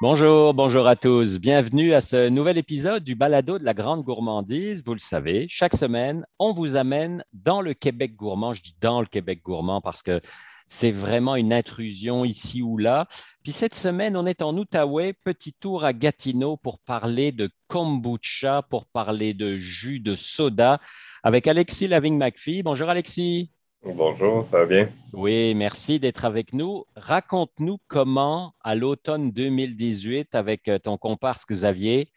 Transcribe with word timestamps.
Bonjour, 0.00 0.54
bonjour 0.54 0.86
à 0.86 0.94
tous. 0.94 1.40
Bienvenue 1.40 1.92
à 1.92 2.00
ce 2.00 2.28
nouvel 2.28 2.56
épisode 2.56 3.02
du 3.02 3.16
Balado 3.16 3.58
de 3.58 3.64
la 3.64 3.74
Grande 3.74 4.04
Gourmandise. 4.04 4.84
Vous 4.86 4.92
le 4.92 5.00
savez, 5.00 5.46
chaque 5.48 5.74
semaine, 5.74 6.24
on 6.38 6.52
vous 6.52 6.76
amène 6.76 7.24
dans 7.32 7.60
le 7.60 7.74
Québec 7.74 8.14
gourmand. 8.14 8.54
Je 8.54 8.62
dis 8.62 8.76
dans 8.80 9.00
le 9.00 9.08
Québec 9.08 9.42
gourmand 9.42 9.80
parce 9.80 10.04
que 10.04 10.20
c'est 10.68 10.92
vraiment 10.92 11.34
une 11.34 11.52
intrusion 11.52 12.24
ici 12.24 12.62
ou 12.62 12.78
là. 12.78 13.08
Puis 13.42 13.50
cette 13.50 13.74
semaine, 13.74 14.16
on 14.16 14.24
est 14.24 14.40
en 14.40 14.56
Outaouais, 14.56 15.14
petit 15.24 15.52
tour 15.52 15.84
à 15.84 15.92
Gatineau 15.92 16.56
pour 16.56 16.78
parler 16.78 17.32
de 17.32 17.50
kombucha, 17.66 18.62
pour 18.70 18.86
parler 18.86 19.34
de 19.34 19.56
jus 19.56 19.98
de 19.98 20.14
soda 20.14 20.78
avec 21.24 21.48
Alexis 21.48 21.88
Lavigne-McPhee. 21.88 22.62
Bonjour 22.62 22.88
Alexis. 22.88 23.50
Bonjour, 23.84 24.44
ça 24.50 24.58
va 24.58 24.66
bien? 24.66 24.88
Oui, 25.12 25.54
merci 25.54 26.00
d'être 26.00 26.24
avec 26.24 26.52
nous. 26.52 26.84
Raconte-nous 26.96 27.78
comment, 27.86 28.52
à 28.62 28.74
l'automne 28.74 29.30
2018, 29.30 30.34
avec 30.34 30.68
euh, 30.68 30.78
ton 30.78 30.96
comparse 30.96 31.46
Xavier, 31.46 32.08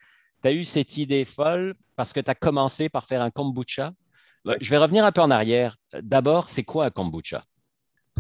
tu 0.42 0.48
as 0.48 0.54
eu 0.54 0.66
cette 0.66 0.98
idée 0.98 1.24
folle 1.24 1.76
parce 1.96 2.14
que 2.14 2.20
tu 2.20 2.32
as 2.32 2.36
commencé 2.36 2.90
par 2.90 3.06
faire 3.06 3.22
un 3.22 3.30
kombucha? 3.30 3.92
Je 4.60 4.70
vais 4.72 4.78
revenir 4.78 5.06
un 5.06 5.12
peu 5.12 5.22
en 5.22 5.30
arrière. 5.30 5.78
D'abord, 6.02 6.50
c'est 6.50 6.64
quoi 6.64 6.86
un 6.86 6.90
kombucha? 6.90 7.44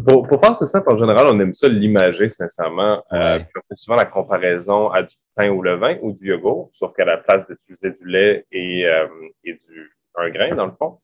Pour, 0.07 0.27
faire 0.27 0.55
ce 0.57 0.67
simple, 0.67 0.93
en 0.93 0.97
général, 0.97 1.27
on 1.27 1.39
aime 1.39 1.53
ça 1.53 1.67
l'imager, 1.67 2.29
sincèrement. 2.29 3.03
Euh, 3.11 3.39
on 3.39 3.61
fait 3.67 3.75
souvent 3.75 3.97
la 3.97 4.05
comparaison 4.05 4.89
à 4.89 5.01
du 5.01 5.15
pain 5.35 5.49
ou 5.49 5.63
le 5.63 5.75
vin 5.75 5.97
ou 6.01 6.13
du 6.13 6.27
yogourt, 6.27 6.71
sauf 6.73 6.93
qu'à 6.95 7.05
la 7.05 7.17
place 7.17 7.47
d'utiliser 7.47 7.91
du 7.91 8.07
lait 8.07 8.45
et, 8.51 8.85
euh, 8.85 9.07
et 9.43 9.53
du, 9.53 9.91
un 10.15 10.29
grain, 10.29 10.55
dans 10.55 10.67
le 10.67 10.73
fond, 10.77 10.99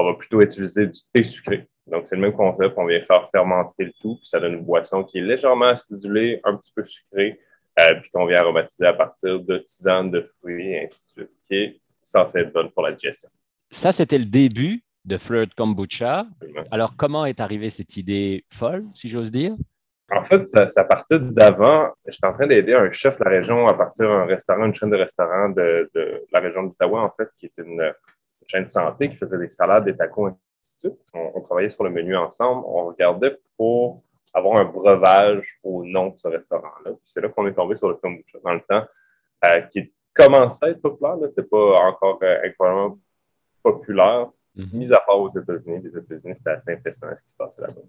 on 0.00 0.12
va 0.12 0.14
plutôt 0.14 0.40
utiliser 0.40 0.86
du 0.86 1.00
thé 1.12 1.24
sucré. 1.24 1.66
Donc, 1.86 2.06
c'est 2.06 2.16
le 2.16 2.22
même 2.22 2.32
concept. 2.32 2.74
On 2.76 2.86
vient 2.86 3.02
faire 3.02 3.28
fermenter 3.30 3.84
le 3.84 3.92
tout, 4.00 4.16
puis 4.16 4.26
ça 4.26 4.40
donne 4.40 4.54
une 4.54 4.64
boisson 4.64 5.04
qui 5.04 5.18
est 5.18 5.22
légèrement 5.22 5.66
acidulée, 5.66 6.40
un 6.44 6.56
petit 6.56 6.72
peu 6.74 6.84
sucrée, 6.84 7.40
euh, 7.80 7.94
puis 8.00 8.10
qu'on 8.10 8.26
vient 8.26 8.38
aromatiser 8.38 8.86
à 8.86 8.92
partir 8.92 9.40
de 9.40 9.58
tisanes, 9.58 10.10
de 10.10 10.30
fruits, 10.38 10.70
et 10.70 10.84
ainsi 10.84 11.14
de 11.16 11.22
suite, 11.22 11.36
qui 11.48 11.56
est 11.56 11.80
censé 12.02 12.40
être 12.40 12.52
bonne 12.52 12.70
pour 12.70 12.82
la 12.82 12.92
digestion. 12.92 13.28
Ça, 13.70 13.92
c'était 13.92 14.18
le 14.18 14.24
début 14.24 14.82
de 15.04 15.16
Flirt 15.16 15.54
Kombucha. 15.54 16.26
Alors, 16.70 16.96
comment 16.96 17.24
est 17.24 17.40
arrivée 17.40 17.70
cette 17.70 17.96
idée 17.96 18.44
folle, 18.48 18.86
si 18.94 19.08
j'ose 19.08 19.30
dire? 19.30 19.54
En 20.12 20.24
fait, 20.24 20.42
ça, 20.48 20.84
partait 20.84 21.20
d'avant. 21.20 21.90
J'étais 22.06 22.26
en 22.26 22.32
train 22.32 22.48
d'aider 22.48 22.74
un 22.74 22.90
chef 22.90 23.18
de 23.18 23.24
la 23.24 23.30
région 23.30 23.68
à 23.68 23.74
partir 23.74 24.08
d'un 24.08 24.24
restaurant, 24.24 24.66
une 24.66 24.74
chaîne 24.74 24.90
de 24.90 24.96
restaurants 24.96 25.50
de, 25.50 25.88
la 26.32 26.40
région 26.40 26.64
d'Ottawa, 26.64 27.02
en 27.02 27.10
fait, 27.10 27.28
qui 27.38 27.46
est 27.46 27.58
une, 27.58 27.92
chaîne 28.50 28.64
de 28.64 28.68
santé 28.68 29.08
qui 29.08 29.16
faisait 29.16 29.38
des 29.38 29.48
salades, 29.48 29.84
des 29.84 29.96
tacos, 29.96 30.30
on, 31.14 31.40
travaillait 31.42 31.70
sur 31.70 31.84
le 31.84 31.90
menu 31.90 32.16
ensemble. 32.16 32.64
On 32.66 32.86
regardait 32.86 33.38
pour 33.56 34.02
avoir 34.34 34.60
un 34.60 34.64
breuvage 34.64 35.58
au 35.62 35.84
nom 35.84 36.10
de 36.10 36.18
ce 36.18 36.28
restaurant-là. 36.28 36.92
c'est 37.04 37.20
là 37.20 37.28
qu'on 37.28 37.46
est 37.46 37.54
tombé 37.54 37.76
sur 37.76 37.88
le 37.88 37.94
kombucha 37.94 38.38
dans 38.44 38.54
le 38.54 38.60
temps, 38.60 38.84
euh, 39.46 39.60
qui 39.72 39.92
commençait 40.14 40.66
à 40.66 40.68
être 40.70 40.82
populaire. 40.82 41.16
Ce 41.20 41.26
n'était 41.26 41.42
pas 41.42 41.76
encore 41.80 42.18
euh, 42.22 42.38
incroyablement 42.44 42.98
populaire, 43.62 44.30
mm-hmm. 44.56 44.76
mis 44.76 44.92
à 44.92 45.00
part 45.00 45.18
aux 45.18 45.30
États-Unis. 45.30 45.80
Les 45.82 45.96
États-Unis, 45.96 46.34
c'était 46.36 46.50
assez 46.50 46.72
impressionnant 46.72 47.16
ce 47.16 47.22
qui 47.22 47.30
se 47.30 47.36
passait 47.36 47.62
là-bas. 47.62 47.80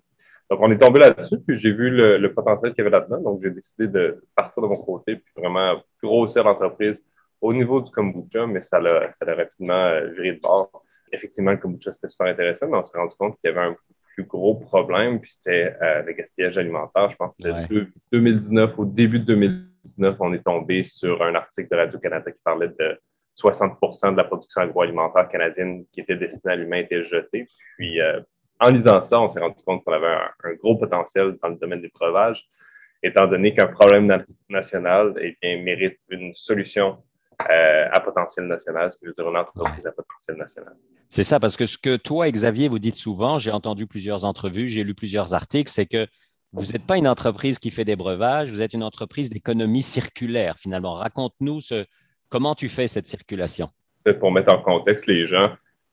Donc, 0.49 0.59
on 0.61 0.71
est 0.71 0.79
tombé 0.79 0.99
là-dessus, 0.99 1.39
puis 1.39 1.55
j'ai 1.55 1.71
vu 1.71 1.89
le, 1.89 2.33
potentiel 2.33 2.73
qu'il 2.73 2.83
y 2.83 2.87
avait 2.87 2.97
là-dedans. 2.97 3.21
Donc, 3.21 3.41
j'ai 3.41 3.51
décidé 3.51 3.87
de 3.87 4.23
partir 4.35 4.63
de 4.63 4.67
mon 4.67 4.77
côté, 4.77 5.17
puis 5.17 5.33
vraiment 5.37 5.81
grossir 6.01 6.43
l'entreprise 6.43 7.03
au 7.41 7.53
niveau 7.53 7.81
du 7.81 7.91
kombucha, 7.91 8.47
mais 8.47 8.61
ça 8.61 8.79
l'a 8.79 9.09
rapidement 9.25 9.73
euh, 9.73 10.11
viré 10.11 10.33
de 10.33 10.39
bord 10.39 10.83
effectivement, 11.11 11.51
le 11.51 11.57
kombucha, 11.57 11.93
c'était 11.93 12.09
super 12.09 12.27
intéressant, 12.27 12.67
mais 12.67 12.77
on 12.77 12.83
s'est 12.83 12.97
rendu 12.97 13.15
compte 13.17 13.37
qu'il 13.39 13.49
y 13.49 13.53
avait 13.53 13.67
un 13.67 13.75
plus 14.13 14.23
gros 14.25 14.55
problème, 14.55 15.19
puis 15.19 15.31
c'était 15.31 15.75
euh, 15.81 16.03
le 16.03 16.13
gaspillage 16.13 16.57
alimentaire. 16.57 17.09
Je 17.11 17.15
pense 17.15 17.37
que 17.37 17.51
c'était 17.51 17.85
2019, 18.11 18.77
au 18.77 18.85
début 18.85 19.19
de 19.19 19.25
2019, 19.25 20.17
on 20.19 20.33
est 20.33 20.43
tombé 20.43 20.83
sur 20.83 21.21
un 21.21 21.35
article 21.35 21.69
de 21.69 21.75
Radio-Canada 21.75 22.31
qui 22.31 22.41
parlait 22.43 22.69
de 22.69 22.99
60% 23.39 24.11
de 24.11 24.17
la 24.17 24.23
production 24.25 24.61
agroalimentaire 24.61 25.29
canadienne 25.29 25.85
qui 25.91 26.01
était 26.01 26.17
destinée 26.17 26.53
à 26.53 26.55
l'humain 26.57 26.79
était 26.79 27.03
jetée. 27.03 27.45
Puis, 27.77 28.01
euh, 28.01 28.19
en 28.59 28.69
lisant 28.69 29.01
ça, 29.01 29.19
on 29.19 29.29
s'est 29.29 29.39
rendu 29.39 29.63
compte 29.65 29.83
qu'on 29.83 29.93
avait 29.93 30.17
un, 30.43 30.53
gros 30.55 30.75
potentiel 30.75 31.37
dans 31.41 31.49
le 31.49 31.55
domaine 31.55 31.81
des 31.81 31.91
breuvages, 31.93 32.47
étant 33.01 33.27
donné 33.27 33.53
qu'un 33.53 33.67
problème 33.67 34.13
national 34.49 35.15
eh 35.19 35.35
bien, 35.41 35.63
mérite 35.63 35.97
une 36.09 36.35
solution 36.35 36.97
euh, 37.49 37.87
à 37.91 37.99
potentiel 37.99 38.45
national, 38.47 38.91
ce 38.91 38.97
qui 38.97 39.05
veut 39.05 39.13
dire 39.13 39.29
une 39.29 39.37
entreprise 39.37 39.85
à 39.87 39.91
potentiel 39.91 40.37
national. 40.37 40.73
C'est 41.09 41.23
ça, 41.23 41.39
parce 41.39 41.57
que 41.57 41.65
ce 41.65 41.77
que 41.77 41.95
toi 41.97 42.29
Xavier 42.29 42.69
vous 42.69 42.79
dites 42.79 42.95
souvent, 42.95 43.39
j'ai 43.39 43.51
entendu 43.51 43.87
plusieurs 43.87 44.25
entrevues, 44.25 44.67
j'ai 44.67 44.83
lu 44.83 44.93
plusieurs 44.93 45.33
articles, 45.33 45.71
c'est 45.71 45.85
que 45.85 46.07
vous 46.53 46.65
n'êtes 46.71 46.85
pas 46.85 46.97
une 46.97 47.07
entreprise 47.07 47.59
qui 47.59 47.71
fait 47.71 47.85
des 47.85 47.95
breuvages, 47.95 48.49
vous 48.51 48.61
êtes 48.61 48.73
une 48.73 48.83
entreprise 48.83 49.29
d'économie 49.29 49.83
circulaire, 49.83 50.57
finalement. 50.57 50.93
Raconte-nous 50.93 51.61
ce, 51.61 51.85
comment 52.29 52.55
tu 52.55 52.67
fais 52.67 52.87
cette 52.87 53.07
circulation? 53.07 53.69
Pour 54.19 54.31
mettre 54.31 54.53
en 54.53 54.61
contexte 54.61 55.07
les 55.07 55.27
gens, 55.27 55.47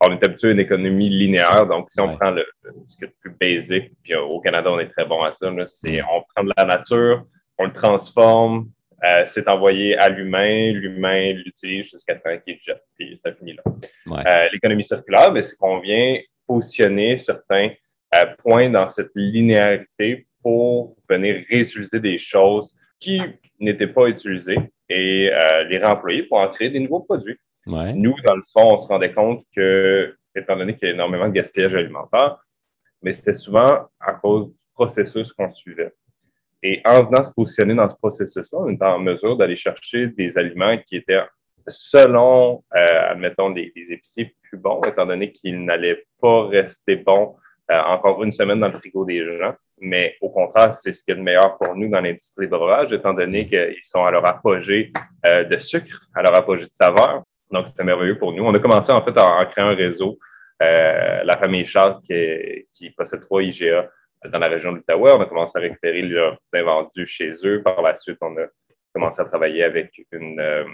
on 0.07 0.13
est 0.13 0.25
habitué 0.25 0.49
à 0.49 0.51
une 0.53 0.61
économie 0.61 1.09
linéaire. 1.09 1.67
Donc, 1.67 1.87
si 1.91 2.01
on 2.01 2.17
prend 2.17 2.31
le, 2.31 2.45
ce 2.89 2.97
qui 2.97 3.05
est 3.05 3.09
le 3.09 3.15
plus 3.21 3.37
basique, 3.41 3.93
puis 4.03 4.15
au 4.15 4.41
Canada, 4.41 4.71
on 4.71 4.79
est 4.79 4.89
très 4.89 5.05
bon 5.05 5.23
à 5.23 5.31
ça, 5.31 5.53
c'est 5.67 6.03
on 6.03 6.23
prend 6.35 6.45
de 6.45 6.53
la 6.57 6.65
nature, 6.65 7.25
on 7.59 7.67
le 7.67 7.73
transforme, 7.73 8.69
euh, 9.05 9.23
c'est 9.27 9.49
envoyé 9.49 9.97
à 9.97 10.09
l'humain, 10.09 10.73
l'humain 10.73 11.33
l'utilise 11.33 11.91
jusqu'à 11.91 12.17
temps 12.17 12.37
qu'il 12.45 12.59
jette, 12.61 12.83
puis 12.99 13.17
ça 13.17 13.33
finit 13.33 13.55
là. 13.55 13.63
Euh, 14.27 14.49
l'économie 14.53 14.83
circulaire, 14.83 15.33
ben, 15.33 15.43
c'est 15.43 15.57
qu'on 15.57 15.79
vient 15.79 16.19
positionner 16.47 17.17
certains 17.17 17.71
euh, 18.15 18.27
points 18.39 18.71
dans 18.71 18.89
cette 18.89 19.11
linéarité 19.15 20.27
pour 20.43 20.97
venir 21.09 21.45
réutiliser 21.49 22.01
des 22.01 22.19
choses 22.19 22.77
qui 22.99 23.21
n'étaient 23.61 23.87
pas 23.87 24.09
utilisées 24.09 24.59
et 24.89 25.31
les 25.69 25.79
réemployer 25.79 26.23
pour 26.23 26.39
en 26.39 26.49
créer 26.49 26.71
des 26.71 26.81
nouveaux 26.81 27.01
produits. 27.01 27.37
Nous, 27.67 28.15
dans 28.25 28.35
le 28.35 28.43
fond, 28.51 28.75
on 28.75 28.79
se 28.79 28.89
rendait 28.89 29.13
compte 29.13 29.45
que, 29.55 30.17
étant 30.35 30.57
donné 30.57 30.75
qu'il 30.75 30.89
y 30.89 30.91
a 30.91 30.95
énormément 30.95 31.29
de 31.29 31.33
gaspillage 31.33 31.75
alimentaire, 31.75 32.39
mais 33.03 33.13
c'était 33.13 33.35
souvent 33.35 33.89
à 34.01 34.13
cause 34.15 34.49
du 34.49 34.65
processus 34.75 35.33
qu'on 35.33 35.51
suivait. 35.51 35.93
Et 36.63 36.81
en 36.85 37.05
venant 37.05 37.23
se 37.23 37.33
positionner 37.33 37.75
dans 37.75 37.89
ce 37.89 37.97
processus-là, 37.97 38.59
on 38.61 38.69
est 38.69 38.83
en 38.83 38.99
mesure 38.99 39.37
d'aller 39.37 39.57
chercher 39.57 40.09
des 40.09 40.37
aliments 40.37 40.77
qui 40.79 40.97
étaient, 40.97 41.21
selon, 41.67 42.65
euh, 42.77 43.11
admettons, 43.11 43.51
des, 43.51 43.73
épiciers 43.77 44.35
plus 44.43 44.59
bons, 44.59 44.81
étant 44.83 45.07
donné 45.07 45.31
qu'ils 45.31 45.65
n'allaient 45.65 46.05
pas 46.21 46.49
rester 46.49 46.97
bons 46.97 47.37
euh, 47.71 47.77
encore 47.77 48.23
une 48.25 48.33
semaine 48.33 48.59
dans 48.59 48.69
le 48.69 48.75
frigo 48.75 49.05
des 49.05 49.25
gens. 49.39 49.55
Mais 49.81 50.17
au 50.21 50.31
contraire, 50.31 50.75
c'est 50.75 50.91
ce 50.91 51.05
qui 51.05 51.13
est 51.13 51.15
le 51.15 51.23
meilleur 51.23 51.57
pour 51.59 51.77
nous 51.77 51.89
dans 51.89 52.01
l'industrie 52.01 52.49
de 52.49 52.95
étant 52.95 53.15
donné 53.15 53.49
qu'ils 53.49 53.77
sont 53.83 54.05
à 54.05 54.11
leur 54.11 54.27
apogée 54.27 54.93
euh, 55.27 55.45
de 55.45 55.59
sucre, 55.59 56.09
à 56.15 56.23
leur 56.23 56.35
apogée 56.35 56.65
de 56.65 56.73
saveur. 56.73 57.23
Donc, 57.53 57.69
c'était 57.69 57.85
merveilleux 57.85 58.19
pour 58.19 58.33
nous. 58.33 58.43
On 58.43 58.55
a 58.55 58.59
commencé 58.59 58.91
en 58.91 59.03
fait 59.03 59.17
en, 59.21 59.47
créant 59.47 59.69
un 59.69 59.75
réseau. 59.75 60.19
la 60.61 61.39
famille 61.41 61.65
Charles 61.65 62.01
qui, 62.03 62.67
qui 62.73 62.91
possède 62.91 63.21
trois 63.21 63.43
IGA 63.43 63.89
dans 64.25 64.39
la 64.39 64.49
région 64.49 64.73
de 64.73 64.79
l'Outaouais. 64.79 65.13
On 65.13 65.21
a 65.21 65.27
commencé 65.27 65.57
à 65.57 65.61
récupérer 65.61 66.03
leurs 66.03 66.39
invendus 66.53 67.07
chez 67.07 67.33
eux. 67.45 67.63
Par 67.63 67.83
la 67.83 67.95
suite, 67.95 68.19
on 68.21 68.37
a 68.37 68.47
commencé 68.93 69.21
à 69.21 69.25
travailler 69.25 69.65
avec 69.65 70.01
une, 70.13 70.41
euh, 70.41 70.65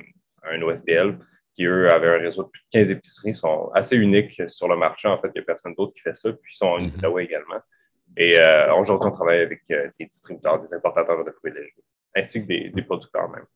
un 0.44 0.62
OSBL 0.62 1.18
qui, 1.54 1.64
eux, 1.66 1.92
avaient 1.92 2.08
un 2.08 2.18
réseau 2.18 2.44
de 2.44 2.48
plus 2.48 2.62
de 2.62 2.78
15 2.78 2.90
épiceries. 2.90 3.30
Ils 3.30 3.36
sont 3.36 3.70
assez 3.74 3.96
uniques 3.96 4.42
sur 4.48 4.68
le 4.68 4.76
marché. 4.76 5.08
En 5.08 5.18
fait, 5.18 5.28
il 5.28 5.38
n'y 5.38 5.40
a 5.40 5.44
personne 5.44 5.74
d'autre 5.74 5.94
qui 5.94 6.00
fait 6.00 6.16
ça. 6.16 6.32
Puis, 6.32 6.52
ils 6.52 6.56
sont 6.56 6.66
en 6.66 6.80
mm 6.80 6.86
Outaouais 6.96 7.24
également. 7.24 7.60
Et 8.16 8.38
euh, 8.38 8.74
aujourd'hui, 8.74 9.08
on 9.10 9.14
travaille 9.14 9.40
avec 9.40 9.62
euh, 9.70 9.88
des 9.98 10.06
distributeurs, 10.06 10.60
des 10.60 10.72
importateurs 10.72 11.24
de 11.24 11.30
fruits 11.32 11.52
et 11.52 11.54
légumes, 11.54 11.82
ainsi 12.16 12.42
que 12.42 12.46
des, 12.46 12.70
des 12.70 12.82
producteurs 12.82 13.28
même. 13.28 13.46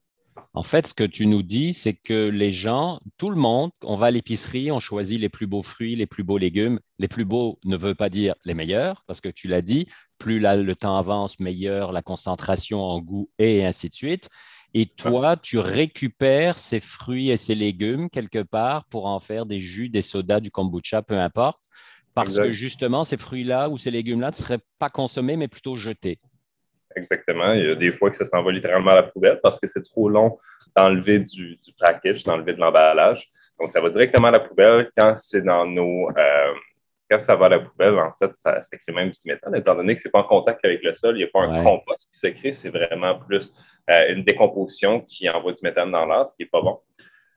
En 0.54 0.62
fait, 0.62 0.88
ce 0.88 0.94
que 0.94 1.04
tu 1.04 1.26
nous 1.26 1.42
dis, 1.42 1.72
c'est 1.72 1.94
que 1.94 2.28
les 2.28 2.52
gens, 2.52 3.00
tout 3.16 3.30
le 3.30 3.36
monde, 3.36 3.70
on 3.84 3.96
va 3.96 4.06
à 4.06 4.10
l'épicerie, 4.10 4.72
on 4.72 4.80
choisit 4.80 5.20
les 5.20 5.28
plus 5.28 5.46
beaux 5.46 5.62
fruits, 5.62 5.94
les 5.94 6.06
plus 6.06 6.24
beaux 6.24 6.38
légumes. 6.38 6.80
Les 6.98 7.08
plus 7.08 7.24
beaux 7.24 7.58
ne 7.64 7.76
veut 7.76 7.94
pas 7.94 8.08
dire 8.08 8.34
les 8.44 8.54
meilleurs, 8.54 9.04
parce 9.06 9.20
que 9.20 9.28
tu 9.28 9.46
l'as 9.46 9.62
dit, 9.62 9.86
plus 10.18 10.40
le 10.40 10.74
temps 10.74 10.96
avance, 10.96 11.38
meilleur 11.38 11.92
la 11.92 12.02
concentration 12.02 12.82
en 12.82 13.00
goût 13.00 13.30
et 13.38 13.64
ainsi 13.64 13.88
de 13.88 13.94
suite. 13.94 14.28
Et 14.74 14.86
toi, 14.86 15.36
tu 15.36 15.58
récupères 15.58 16.58
ces 16.58 16.80
fruits 16.80 17.30
et 17.30 17.36
ces 17.36 17.54
légumes 17.54 18.10
quelque 18.10 18.42
part 18.42 18.84
pour 18.86 19.06
en 19.06 19.20
faire 19.20 19.46
des 19.46 19.60
jus, 19.60 19.88
des 19.88 20.02
sodas, 20.02 20.40
du 20.40 20.50
kombucha, 20.50 21.02
peu 21.02 21.18
importe, 21.18 21.64
parce 22.14 22.36
que 22.36 22.50
justement, 22.50 23.04
ces 23.04 23.16
fruits-là 23.16 23.68
ou 23.70 23.78
ces 23.78 23.90
légumes-là 23.90 24.30
ne 24.30 24.34
seraient 24.34 24.60
pas 24.78 24.90
consommés, 24.90 25.36
mais 25.36 25.48
plutôt 25.48 25.76
jetés. 25.76 26.18
Exactement. 26.98 27.52
Il 27.52 27.66
y 27.66 27.70
a 27.70 27.74
des 27.74 27.92
fois 27.92 28.10
que 28.10 28.16
ça 28.16 28.24
s'en 28.24 28.42
va 28.42 28.52
littéralement 28.52 28.90
à 28.90 28.96
la 28.96 29.02
poubelle 29.04 29.40
parce 29.42 29.58
que 29.58 29.66
c'est 29.66 29.82
trop 29.82 30.08
long 30.08 30.38
d'enlever 30.76 31.20
du, 31.20 31.56
du 31.56 31.72
package, 31.78 32.24
d'enlever 32.24 32.52
de 32.54 32.60
l'emballage. 32.60 33.30
Donc, 33.58 33.72
ça 33.72 33.80
va 33.80 33.90
directement 33.90 34.28
à 34.28 34.32
la 34.32 34.40
poubelle 34.40 34.90
quand 34.96 35.16
c'est 35.16 35.42
dans 35.42 35.66
nos. 35.66 36.10
Euh, 36.10 36.54
quand 37.10 37.20
ça 37.20 37.36
va 37.36 37.46
à 37.46 37.48
la 37.48 37.60
poubelle, 37.60 37.98
en 37.98 38.12
fait, 38.12 38.30
ça, 38.36 38.60
crée 38.60 38.94
même 38.94 39.08
du 39.08 39.18
méthane, 39.24 39.54
étant 39.54 39.74
donné 39.74 39.94
que 39.94 40.02
ce 40.02 40.08
n'est 40.08 40.12
pas 40.12 40.20
en 40.20 40.24
contact 40.24 40.62
avec 40.64 40.82
le 40.82 40.92
sol, 40.92 41.16
il 41.16 41.20
n'y 41.20 41.24
a 41.24 41.28
pas 41.32 41.40
un 41.40 41.64
compost 41.64 42.06
qui 42.12 42.18
se 42.18 42.26
crée, 42.26 42.52
c'est 42.52 42.68
vraiment 42.68 43.18
plus 43.18 43.54
euh, 43.88 44.12
une 44.12 44.24
décomposition 44.24 45.00
qui 45.00 45.26
envoie 45.30 45.52
du 45.52 45.60
méthane 45.62 45.90
dans 45.90 46.04
l'air, 46.04 46.28
ce 46.28 46.34
qui 46.34 46.42
n'est 46.42 46.50
pas 46.50 46.60
bon. 46.60 46.78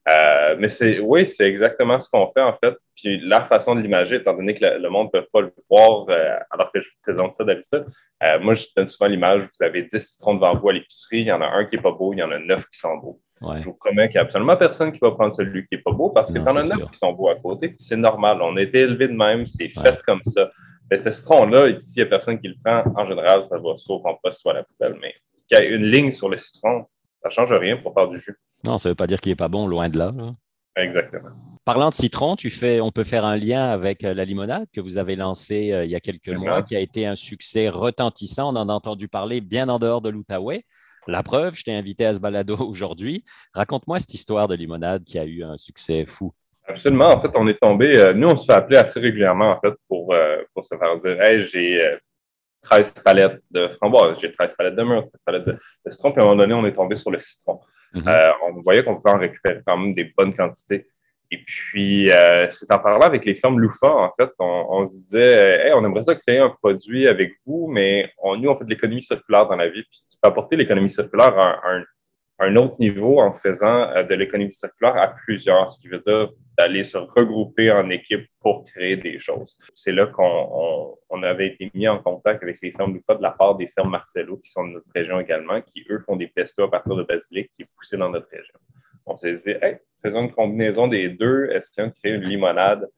Euh, 0.09 0.55
mais 0.57 0.67
c'est 0.67 0.99
oui, 0.99 1.27
c'est 1.27 1.47
exactement 1.47 1.99
ce 1.99 2.09
qu'on 2.09 2.31
fait 2.31 2.41
en 2.41 2.53
fait. 2.53 2.75
Puis 2.95 3.19
la 3.23 3.45
façon 3.45 3.75
de 3.75 3.81
l'imager, 3.81 4.15
étant 4.15 4.33
donné 4.33 4.55
que 4.55 4.65
le, 4.65 4.89
monde 4.89 5.09
ne 5.13 5.19
peut 5.19 5.27
pas 5.31 5.41
le 5.41 5.53
voir 5.69 6.05
euh, 6.09 6.37
alors 6.49 6.71
que 6.71 6.81
je 6.81 6.89
vous 6.89 6.95
présente 7.03 7.35
ça 7.35 7.43
d'habitude, 7.43 7.85
euh, 8.23 8.39
moi 8.39 8.55
je 8.55 8.65
donne 8.75 8.89
souvent 8.89 9.07
l'image, 9.07 9.43
vous 9.43 9.63
avez 9.63 9.83
10 9.83 9.99
citrons 9.99 10.33
devant 10.33 10.57
vous 10.57 10.69
à 10.69 10.73
l'épicerie, 10.73 11.21
il 11.21 11.27
y 11.27 11.31
en 11.31 11.41
a 11.41 11.45
un 11.45 11.65
qui 11.65 11.75
n'est 11.75 11.83
pas 11.83 11.91
beau, 11.91 12.13
il 12.13 12.19
y 12.19 12.23
en 12.23 12.31
a 12.31 12.39
9 12.39 12.67
qui 12.69 12.79
sont 12.79 12.97
beaux. 12.97 13.21
Je 13.59 13.65
vous 13.65 13.73
promets 13.73 14.07
qu'il 14.07 14.15
n'y 14.15 14.19
a 14.19 14.23
absolument 14.23 14.55
personne 14.57 14.91
qui 14.91 14.99
va 14.99 15.11
prendre 15.11 15.33
celui 15.33 15.65
qui 15.67 15.75
n'est 15.75 15.81
pas 15.81 15.91
beau 15.91 16.09
parce 16.09 16.31
que 16.31 16.39
tu 16.39 16.47
en 16.47 16.55
as 16.55 16.63
9 16.63 16.89
qui 16.91 16.97
sont 16.97 17.11
beaux 17.13 17.29
à 17.29 17.35
côté, 17.35 17.75
c'est 17.77 17.97
normal. 17.97 18.39
On 18.41 18.55
a 18.57 18.61
été 18.61 18.81
élevé 18.81 19.07
de 19.07 19.13
même, 19.13 19.45
c'est 19.45 19.69
fait 19.69 19.99
comme 20.05 20.21
ça. 20.23 20.49
Mais 20.91 20.97
ce 20.97 21.09
citron-là, 21.09 21.69
ici, 21.69 21.93
il 21.95 22.03
n'y 22.03 22.07
a 22.07 22.09
personne 22.09 22.39
qui 22.39 22.49
le 22.49 22.55
prend. 22.63 22.83
En 22.95 23.05
général, 23.05 23.43
ça 23.43 23.57
va 23.57 23.77
soit 23.77 23.95
au 23.95 23.99
compost, 23.99 24.41
soit 24.41 24.51
à 24.51 24.55
la 24.55 24.63
poubelle. 24.63 24.95
Mais 25.01 25.15
il 25.49 25.57
y 25.57 25.59
a 25.59 25.63
une 25.63 25.85
ligne 25.85 26.13
sur 26.13 26.29
le 26.29 26.37
citron, 26.37 26.85
ça 27.21 27.29
ne 27.29 27.31
change 27.31 27.53
rien 27.53 27.77
pour 27.77 27.93
faire 27.93 28.07
du 28.07 28.17
jus. 28.17 28.37
Non, 28.63 28.77
ça 28.77 28.89
ne 28.89 28.91
veut 28.91 28.95
pas 28.95 29.07
dire 29.07 29.19
qu'il 29.19 29.31
n'est 29.31 29.37
pas 29.37 29.47
bon, 29.47 29.67
loin 29.67 29.89
de 29.89 29.97
là. 29.97 30.11
Exactement. 30.75 31.29
Parlant 31.65 31.89
de 31.89 31.93
citron, 31.93 32.35
tu 32.35 32.49
fais, 32.49 32.81
on 32.81 32.91
peut 32.91 33.03
faire 33.03 33.25
un 33.25 33.35
lien 33.35 33.69
avec 33.69 34.03
euh, 34.03 34.13
la 34.13 34.25
limonade 34.25 34.65
que 34.73 34.81
vous 34.81 34.97
avez 34.97 35.15
lancée 35.15 35.71
euh, 35.71 35.85
il 35.85 35.91
y 35.91 35.95
a 35.95 35.99
quelques 35.99 36.29
mois, 36.29 36.63
qui 36.63 36.75
a 36.75 36.79
été 36.79 37.05
un 37.05 37.15
succès 37.15 37.69
retentissant. 37.69 38.51
On 38.51 38.57
en 38.57 38.69
a 38.69 38.73
entendu 38.73 39.07
parler 39.07 39.41
bien 39.41 39.69
en 39.69 39.77
dehors 39.77 40.01
de 40.01 40.09
l'Outaouais. 40.09 40.63
La 41.07 41.23
preuve, 41.23 41.55
je 41.55 41.63
t'ai 41.63 41.73
invité 41.73 42.05
à 42.05 42.13
ce 42.13 42.19
balado 42.19 42.57
aujourd'hui. 42.59 43.23
Raconte-moi 43.53 43.99
cette 43.99 44.13
histoire 44.13 44.47
de 44.47 44.55
limonade 44.55 45.03
qui 45.03 45.19
a 45.19 45.25
eu 45.25 45.43
un 45.43 45.57
succès 45.57 46.05
fou. 46.07 46.33
Absolument. 46.67 47.13
En 47.13 47.19
fait, 47.19 47.31
on 47.35 47.47
est 47.47 47.59
tombé, 47.59 47.97
euh, 47.97 48.13
nous, 48.13 48.29
on 48.29 48.37
se 48.37 48.45
fait 48.45 48.53
appeler 48.53 48.77
assez 48.77 48.99
régulièrement, 48.99 49.51
en 49.51 49.59
fait, 49.59 49.73
pour, 49.87 50.15
pour 50.53 50.65
se 50.65 50.75
faire 50.75 50.99
dire 51.01 51.21
Hey, 51.21 51.41
j'ai 51.41 51.97
13 52.63 52.93
palettes 53.03 53.41
de 53.51 53.67
framboises, 53.69 54.17
j'ai 54.19 54.31
13 54.31 54.55
palettes 54.55 54.75
de 54.75 54.83
mûres, 54.83 55.07
13 55.09 55.23
palettes 55.25 55.45
de, 55.45 55.57
de 55.85 55.91
citron. 55.91 56.11
Puis 56.11 56.21
à 56.21 56.25
un 56.25 56.29
moment 56.29 56.41
donné, 56.41 56.53
on 56.53 56.65
est 56.65 56.73
tombé 56.73 56.95
sur 56.95 57.11
le 57.11 57.19
citron. 57.19 57.59
Mhm. 57.93 58.07
Euh, 58.07 58.31
on 58.47 58.61
voyait 58.61 58.83
qu'on 58.83 58.95
pouvait 58.95 59.15
en 59.15 59.19
récupérer 59.19 59.61
quand 59.65 59.77
même 59.77 59.93
des 59.93 60.13
bonnes 60.15 60.35
quantités. 60.35 60.87
Et 61.33 61.37
puis, 61.37 62.11
euh, 62.11 62.47
c'est 62.49 62.71
en 62.73 62.79
parlant 62.79 63.05
avec 63.05 63.23
les 63.23 63.35
firmes 63.35 63.57
Loufa, 63.57 63.87
en 63.87 64.11
fait, 64.17 64.29
on, 64.37 64.85
se 64.85 64.91
disait, 64.91 65.67
hey, 65.67 65.73
on 65.73 65.85
aimerait 65.85 66.03
ça 66.03 66.15
créer 66.15 66.39
un 66.39 66.49
produit 66.49 67.07
avec 67.07 67.31
vous, 67.45 67.67
mais 67.71 68.11
on, 68.21 68.35
nous, 68.35 68.49
on 68.49 68.55
fait 68.55 68.65
de 68.65 68.69
l'économie 68.69 69.01
circulaire 69.01 69.47
dans 69.47 69.55
la 69.55 69.69
vie. 69.69 69.83
Puis, 69.83 70.01
tu 70.11 70.17
peux 70.21 70.27
apporter 70.27 70.57
l'économie 70.57 70.89
circulaire 70.89 71.37
à 71.37 71.61
un, 71.69 71.85
un 72.41 72.55
autre 72.55 72.75
niveau 72.79 73.19
en 73.19 73.33
faisant 73.33 73.89
euh, 73.91 74.03
de 74.03 74.15
l'économie 74.15 74.53
circulaire 74.53 74.97
à 74.97 75.07
plusieurs, 75.07 75.71
ce 75.71 75.79
qui 75.79 75.87
veut 75.87 75.99
dire 75.99 76.29
d'aller 76.57 76.83
se 76.83 76.97
regrouper 76.97 77.71
en 77.71 77.89
équipe 77.89 78.27
pour 78.39 78.65
créer 78.65 78.97
des 78.97 79.19
choses. 79.19 79.57
C'est 79.73 79.91
là 79.91 80.07
qu'on 80.07 80.97
on, 81.09 81.23
avait 81.23 81.47
été 81.47 81.71
mis 81.73 81.87
en 81.87 81.99
contact 81.99 82.43
avec 82.43 82.59
les 82.61 82.71
fermes 82.71 82.93
Loufa 82.93 83.15
de 83.15 83.21
la 83.21 83.31
part 83.31 83.55
des 83.55 83.67
fermes 83.67 83.91
Marcelo, 83.91 84.37
qui 84.37 84.49
sont 84.49 84.65
de 84.65 84.73
notre 84.73 84.87
région 84.93 85.19
également, 85.19 85.61
qui, 85.61 85.85
eux, 85.89 86.03
font 86.05 86.15
des 86.15 86.27
pestos 86.27 86.63
à 86.63 86.71
partir 86.71 86.95
de 86.95 87.03
basilic 87.03 87.51
qui 87.53 87.61
est 87.61 87.69
poussé 87.77 87.95
dans 87.95 88.09
notre 88.09 88.29
région. 88.29 88.55
On 89.05 89.15
s'est 89.15 89.35
dit, 89.35 89.51
hey, 89.61 89.77
faisons 90.01 90.23
une 90.23 90.31
combinaison 90.31 90.87
des 90.87 91.09
deux, 91.09 91.49
essayons 91.51 91.87
de 91.87 91.93
créer 91.93 92.13
une 92.13 92.23
limonade 92.23 92.89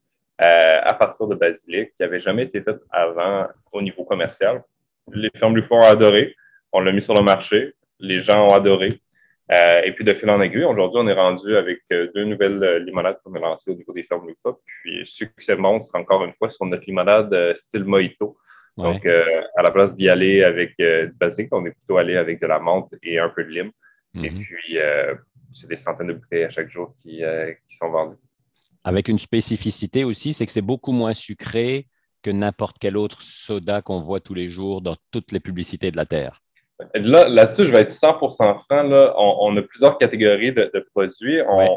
euh, 0.42 0.80
à 0.84 0.94
partir 0.94 1.28
de 1.28 1.36
basilic 1.36 1.90
qui 1.90 2.02
n'avait 2.02 2.20
jamais 2.20 2.44
été 2.44 2.62
faite 2.62 2.80
avant 2.90 3.48
au 3.72 3.82
niveau 3.82 4.04
commercial? 4.04 4.64
Les 5.12 5.30
fermes 5.36 5.56
Loufa 5.56 5.76
ont 5.76 5.82
adoré, 5.82 6.36
on 6.72 6.80
l'a 6.80 6.92
mis 6.92 7.02
sur 7.02 7.14
le 7.14 7.24
marché, 7.24 7.76
les 8.00 8.20
gens 8.20 8.48
ont 8.48 8.56
adoré. 8.56 9.02
Euh, 9.52 9.82
et 9.84 9.92
puis 9.92 10.06
de 10.06 10.14
fil 10.14 10.30
en 10.30 10.42
aiguille, 10.42 10.64
aujourd'hui, 10.64 11.02
on 11.04 11.08
est 11.08 11.14
rendu 11.14 11.56
avec 11.58 11.82
euh, 11.92 12.10
deux 12.16 12.24
nouvelles 12.24 12.64
euh, 12.64 12.80
limonades 12.80 13.20
qu'on 13.24 13.34
a 13.36 13.40
lancées 13.40 13.72
au 13.72 13.76
niveau 13.76 13.92
des 13.92 14.04
fermes 14.04 14.28
Lufa. 14.28 14.56
Puis 14.66 15.06
succès 15.06 15.58
monstre, 15.58 15.96
encore 15.96 16.24
une 16.24 16.34
fois, 16.34 16.50
sur 16.50 16.66
notre 16.66 16.86
limonade 16.86 17.54
style 17.56 17.84
mojito. 17.84 18.38
Donc, 18.76 19.06
à 19.06 19.62
la 19.62 19.70
place 19.70 19.94
d'y 19.94 20.10
aller 20.10 20.44
avec 20.44 20.76
du 20.80 21.16
basique, 21.20 21.50
on 21.52 21.64
est 21.64 21.72
plutôt 21.72 21.98
allé 21.98 22.18
avec 22.18 22.42
de 22.42 22.48
la 22.48 22.58
menthe 22.58 22.92
et 23.04 23.20
un 23.20 23.30
peu 23.30 23.44
de 23.44 23.50
lime. 23.50 23.72
Et 24.16 24.32
mhm. 24.32 24.40
puis, 24.40 24.80
c'est 25.52 25.70
des 25.70 25.76
centaines 25.76 26.08
de 26.08 26.14
bouteilles 26.14 26.46
à 26.46 26.50
chaque 26.50 26.72
jour 26.72 26.96
qui, 27.00 27.22
qui 27.68 27.76
sont 27.76 27.92
vendues. 27.92 28.18
Avec 28.84 29.10
une 29.10 29.20
spécificité 29.20 30.04
aussi, 30.04 30.34
c'est 30.34 30.48
que 30.48 30.52
c'est 30.52 30.62
beaucoup 30.62 30.92
moins 30.92 31.14
sucré 31.14 31.88
que 32.24 32.32
n'importe 32.32 32.78
quel 32.80 32.98
autre 32.98 33.22
soda 33.22 33.84
qu'on 33.84 34.02
voit 34.02 34.22
tous 34.22 34.34
les 34.34 34.50
jours 34.50 34.82
dans 34.82 34.96
toutes 35.12 35.32
les 35.32 35.40
publicités 35.40 35.92
de 35.92 35.98
la 35.98 36.08
Terre. 36.08 36.42
Là, 36.96 37.30
là-dessus, 37.30 37.66
je 37.66 37.72
vais 37.72 37.82
être 37.82 37.92
100% 37.92 38.60
franc. 38.64 38.84
Là. 38.84 39.14
On, 39.18 39.56
a 39.56 39.62
plusieurs 39.62 39.98
catégories 39.98 40.52
de, 40.52 40.86
produits. 40.94 41.42
On, 41.48 41.60
a 41.60 41.68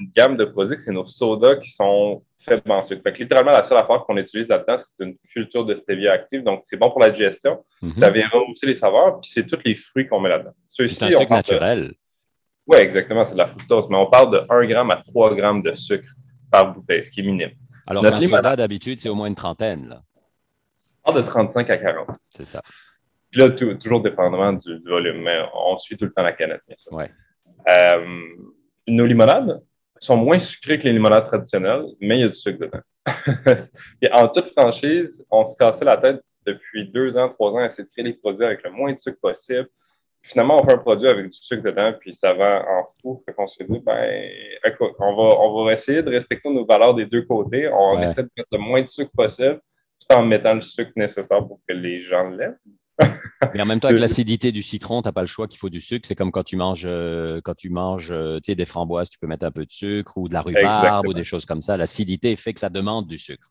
une 0.00 0.10
gamme 0.16 0.36
de 0.36 0.44
produits 0.44 0.76
que 0.76 0.82
c'est 0.82 0.92
nos 0.92 1.04
sodas 1.04 1.56
qui 1.56 1.70
sont 1.70 2.22
faits 2.40 2.68
en 2.68 2.82
sucre. 2.82 3.02
Fait 3.02 3.18
littéralement, 3.18 3.52
la 3.52 3.64
seule 3.64 3.78
affaire 3.78 4.04
qu'on 4.06 4.16
utilise 4.16 4.48
là-dedans, 4.48 4.76
c'est 4.78 5.04
une 5.04 5.16
culture 5.30 5.64
de 5.64 5.74
stevia 5.74 6.12
active. 6.12 6.42
Donc, 6.42 6.62
c'est 6.64 6.76
bon 6.76 6.90
pour 6.90 7.00
la 7.00 7.10
digestion. 7.10 7.64
Mhm. 7.82 7.96
Ça 7.96 8.10
vient 8.10 8.28
rehausser 8.28 8.66
les 8.66 8.74
saveurs. 8.74 9.20
Puis, 9.20 9.30
c'est 9.30 9.46
tous 9.46 9.60
les 9.64 9.74
fruits 9.74 10.08
qu'on 10.08 10.20
met 10.20 10.30
là-dedans. 10.30 10.54
C'est 10.68 10.84
un 10.84 10.88
sucre 10.88 11.30
naturel. 11.30 11.92
Oui, 12.66 12.80
exactement. 12.80 13.24
C'est 13.24 13.34
de 13.34 13.38
la 13.38 13.46
fructose. 13.46 13.88
Mais 13.90 13.96
on 13.96 14.06
parle 14.06 14.32
de 14.32 14.46
1 14.48 14.68
g 14.68 14.74
à 14.74 15.02
3 15.06 15.36
g 15.36 15.42
de 15.62 15.74
sucre 15.76 16.08
par 16.50 16.72
bouteille, 16.72 17.04
ce 17.04 17.10
qui 17.10 17.20
est 17.20 17.24
minime. 17.24 17.50
Alors 17.86 18.02
qu'un 18.02 18.20
soda, 18.20 18.56
d'habitude, 18.56 18.98
c'est 18.98 19.08
au 19.08 19.14
moins 19.14 19.28
une 19.28 19.36
trentaine. 19.36 19.88
Là. 19.88 20.02
On 21.04 21.12
parle 21.12 21.24
de 21.24 21.28
35 21.28 21.70
à 21.70 21.76
40. 21.76 22.08
C'est 22.34 22.46
ça 22.46 22.60
là, 23.34 23.50
toujours 23.50 24.02
dépendamment 24.02 24.52
du, 24.52 24.78
volume, 24.84 25.22
mais 25.22 25.38
on 25.54 25.76
suit 25.78 25.96
tout 25.96 26.04
le 26.04 26.12
temps 26.12 26.22
la 26.22 26.32
canette, 26.32 26.62
bien 26.66 26.76
sûr. 26.76 26.98
Euh, 26.98 28.06
nos 28.86 29.06
limonades 29.06 29.62
sont 29.98 30.16
moins 30.16 30.38
sucrées 30.38 30.78
que 30.78 30.84
les 30.84 30.92
limonades 30.92 31.26
traditionnelles, 31.26 31.86
mais 32.00 32.18
il 32.18 32.20
y 32.20 32.24
a 32.24 32.28
du 32.28 32.34
sucre 32.34 32.58
dedans. 32.58 32.80
en 34.12 34.28
toute 34.28 34.48
franchise, 34.50 35.24
on 35.30 35.46
se 35.46 35.56
cassait 35.56 35.84
la 35.84 35.96
tête 35.96 36.20
depuis 36.44 36.88
deux 36.88 37.16
ans, 37.16 37.28
trois 37.28 37.52
ans 37.52 37.58
à 37.58 37.66
essayer 37.66 37.84
de 37.84 37.90
créer 37.90 38.04
les 38.04 38.14
produits 38.14 38.44
avec 38.44 38.62
le 38.62 38.70
moins 38.70 38.92
de 38.92 38.98
sucre 38.98 39.18
possible. 39.20 39.68
Finalement, 40.22 40.60
on 40.60 40.64
fait 40.64 40.74
un 40.74 40.78
produit 40.78 41.08
avec 41.08 41.26
du 41.26 41.38
sucre 41.38 41.62
dedans, 41.62 41.92
puis 41.98 42.14
ça 42.14 42.32
va 42.32 42.64
en 42.68 42.84
fou. 43.00 43.22
Fait 43.24 43.32
qu'on 43.32 43.46
se 43.46 43.62
dit, 43.62 43.80
ben, 43.80 44.28
écoute, 44.64 44.92
on 44.98 45.14
va, 45.14 45.38
on 45.38 45.64
va 45.64 45.72
essayer 45.72 46.02
de 46.02 46.10
respecter 46.10 46.48
nos 46.50 46.64
valeurs 46.64 46.94
des 46.94 47.06
deux 47.06 47.22
côtés. 47.22 47.68
On 47.68 48.00
essaie 48.02 48.22
de 48.22 48.30
mettre 48.36 48.48
le 48.52 48.58
moins 48.58 48.82
de 48.82 48.88
sucre 48.88 49.12
possible, 49.16 49.60
tout 50.00 50.16
en 50.16 50.24
mettant 50.24 50.54
le 50.54 50.62
sucre 50.62 50.92
nécessaire 50.96 51.46
pour 51.46 51.60
que 51.66 51.72
les 51.72 52.02
gens 52.02 52.28
l'aiment. 52.28 52.58
Mais 53.54 53.62
en 53.62 53.66
même 53.66 53.80
temps, 53.80 53.88
avec 53.88 54.00
l'acidité 54.00 54.52
du 54.52 54.62
citron, 54.62 55.02
tu 55.02 55.08
n'as 55.08 55.12
pas 55.12 55.20
le 55.20 55.26
choix 55.26 55.46
qu'il 55.46 55.58
faut 55.58 55.68
du 55.68 55.80
sucre. 55.80 56.06
C'est 56.06 56.14
comme 56.14 56.32
quand 56.32 56.44
tu 56.44 56.56
manges, 56.56 56.86
euh, 56.86 57.40
quand 57.42 57.54
tu 57.54 57.70
manges 57.70 58.10
euh, 58.10 58.38
des 58.46 58.66
framboises, 58.66 59.08
tu 59.08 59.18
peux 59.18 59.26
mettre 59.26 59.44
un 59.44 59.50
peu 59.50 59.64
de 59.64 59.70
sucre 59.70 60.16
ou 60.16 60.28
de 60.28 60.34
la 60.34 60.42
rhubarbe 60.42 61.06
ou 61.06 61.14
des 61.14 61.24
choses 61.24 61.44
comme 61.44 61.62
ça. 61.62 61.76
L'acidité 61.76 62.36
fait 62.36 62.54
que 62.54 62.60
ça 62.60 62.70
demande 62.70 63.06
du 63.06 63.18
sucre. 63.18 63.50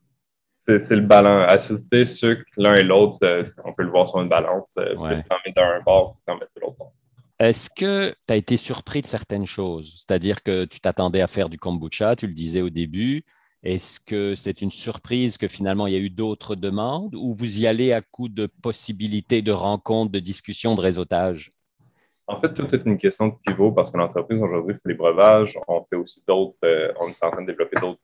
C'est 0.66 0.96
le 0.96 1.02
balance. 1.02 1.52
Acidité, 1.52 2.04
sucre, 2.04 2.42
l'un 2.56 2.74
et 2.74 2.82
l'autre, 2.82 3.18
euh, 3.22 3.44
on 3.64 3.72
peut 3.72 3.84
le 3.84 3.90
voir 3.90 4.08
sur 4.08 4.20
une 4.20 4.28
balance. 4.28 4.74
Ouais. 4.76 5.14
Plus 5.14 5.22
t'en 5.24 5.36
mets 5.46 5.52
d'un 5.52 5.80
bord, 5.84 6.18
t'en 6.26 6.34
mets 6.34 6.48
de 6.56 6.60
l'autre 6.60 6.76
bord. 6.76 6.92
Est-ce 7.38 7.68
que 7.70 8.14
tu 8.26 8.32
as 8.32 8.36
été 8.36 8.56
surpris 8.56 9.02
de 9.02 9.06
certaines 9.06 9.46
choses? 9.46 9.94
C'est-à-dire 9.96 10.42
que 10.42 10.64
tu 10.64 10.80
t'attendais 10.80 11.20
à 11.20 11.26
faire 11.26 11.48
du 11.48 11.58
kombucha, 11.58 12.16
tu 12.16 12.26
le 12.26 12.32
disais 12.32 12.62
au 12.62 12.70
début. 12.70 13.24
Est-ce 13.66 13.98
que 13.98 14.36
c'est 14.36 14.62
une 14.62 14.70
surprise 14.70 15.38
que 15.38 15.48
finalement 15.48 15.88
il 15.88 15.92
y 15.92 15.96
a 15.96 15.98
eu 15.98 16.08
d'autres 16.08 16.54
demandes 16.54 17.16
ou 17.16 17.34
vous 17.34 17.58
y 17.58 17.66
allez 17.66 17.92
à 17.92 18.00
coup 18.00 18.28
de 18.28 18.46
possibilités 18.62 19.42
de 19.42 19.50
rencontres, 19.50 20.12
de 20.12 20.20
discussions, 20.20 20.76
de 20.76 20.80
réseautage? 20.80 21.50
En 22.28 22.40
fait, 22.40 22.54
tout 22.54 22.72
est 22.72 22.86
une 22.86 22.96
question 22.96 23.26
de 23.26 23.34
pivot 23.44 23.72
parce 23.72 23.90
que 23.90 23.98
l'entreprise 23.98 24.40
aujourd'hui 24.40 24.74
fait 24.74 24.90
des 24.90 24.94
breuvages. 24.94 25.58
On 25.66 25.84
fait 25.90 25.96
aussi 25.96 26.22
d'autres, 26.28 26.54
euh, 26.64 26.92
on 27.00 27.08
est 27.08 27.24
en 27.24 27.32
train 27.32 27.42
de 27.42 27.48
développer 27.48 27.80
d'autres 27.80 27.98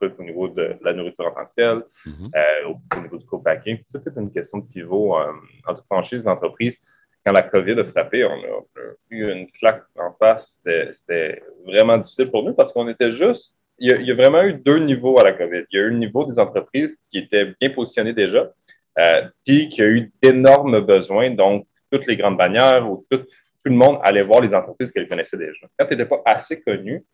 trucs 0.00 0.14
au 0.20 0.22
niveau 0.22 0.46
de 0.46 0.76
la 0.80 0.92
nourriture 0.92 1.26
en 1.26 1.32
tant 1.32 1.44
que 1.44 1.54
telle, 1.56 1.84
mm-hmm. 2.06 2.30
euh, 2.36 2.68
au, 2.68 3.02
niveau 3.02 3.16
du 3.18 3.26
co-packing. 3.26 3.78
Tout 3.92 4.00
est 4.06 4.16
une 4.16 4.30
question 4.30 4.58
de 4.58 4.66
pivot. 4.66 5.18
Euh, 5.18 5.32
en 5.66 5.74
toute 5.74 5.86
franchise, 5.86 6.24
l'entreprise, 6.24 6.78
quand 7.26 7.32
la 7.32 7.42
COVID 7.42 7.80
a 7.80 7.84
frappé, 7.84 8.24
on 8.24 8.30
a 8.30 8.62
eu 9.10 9.28
une 9.28 9.50
claque 9.50 9.82
en 9.98 10.12
face. 10.12 10.62
C'était 10.92 11.42
vraiment 11.66 11.98
difficile 11.98 12.30
pour 12.30 12.44
nous 12.44 12.54
parce 12.54 12.72
qu'on 12.72 12.86
était 12.86 13.10
juste 13.10 13.56
il 13.80 14.06
y, 14.06 14.12
a, 14.12 14.14
vraiment 14.14 14.42
eu 14.42 14.54
deux 14.54 14.78
niveaux 14.78 15.18
à 15.18 15.24
la 15.24 15.32
COVID. 15.32 15.64
Il 15.70 15.76
y 15.76 15.82
a 15.82 15.86
eu 15.86 15.90
le 15.90 15.98
niveau 15.98 16.24
des 16.24 16.38
entreprises 16.38 16.98
qui 17.10 17.18
étaient 17.18 17.54
bien 17.58 17.70
positionnées 17.70 18.12
déjà, 18.12 18.50
euh, 18.98 19.28
puis 19.46 19.68
qui 19.68 19.80
a 19.80 19.86
eu 19.86 20.12
d'énormes 20.22 20.80
besoins. 20.80 21.30
Donc, 21.30 21.66
toutes 21.90 22.06
les 22.06 22.16
grandes 22.16 22.36
bannières 22.36 22.88
ou 22.88 23.06
tout, 23.10 23.24
le 23.64 23.72
monde 23.72 23.98
allait 24.02 24.22
voir 24.22 24.42
les 24.42 24.54
entreprises 24.54 24.90
qu'elles 24.90 25.08
connaissaient 25.08 25.36
déjà. 25.36 25.66
Quand 25.78 25.86
tu 25.86 25.92
n'étais 25.92 26.06
pas 26.06 26.22
assez 26.24 26.60
connu, 26.60 27.04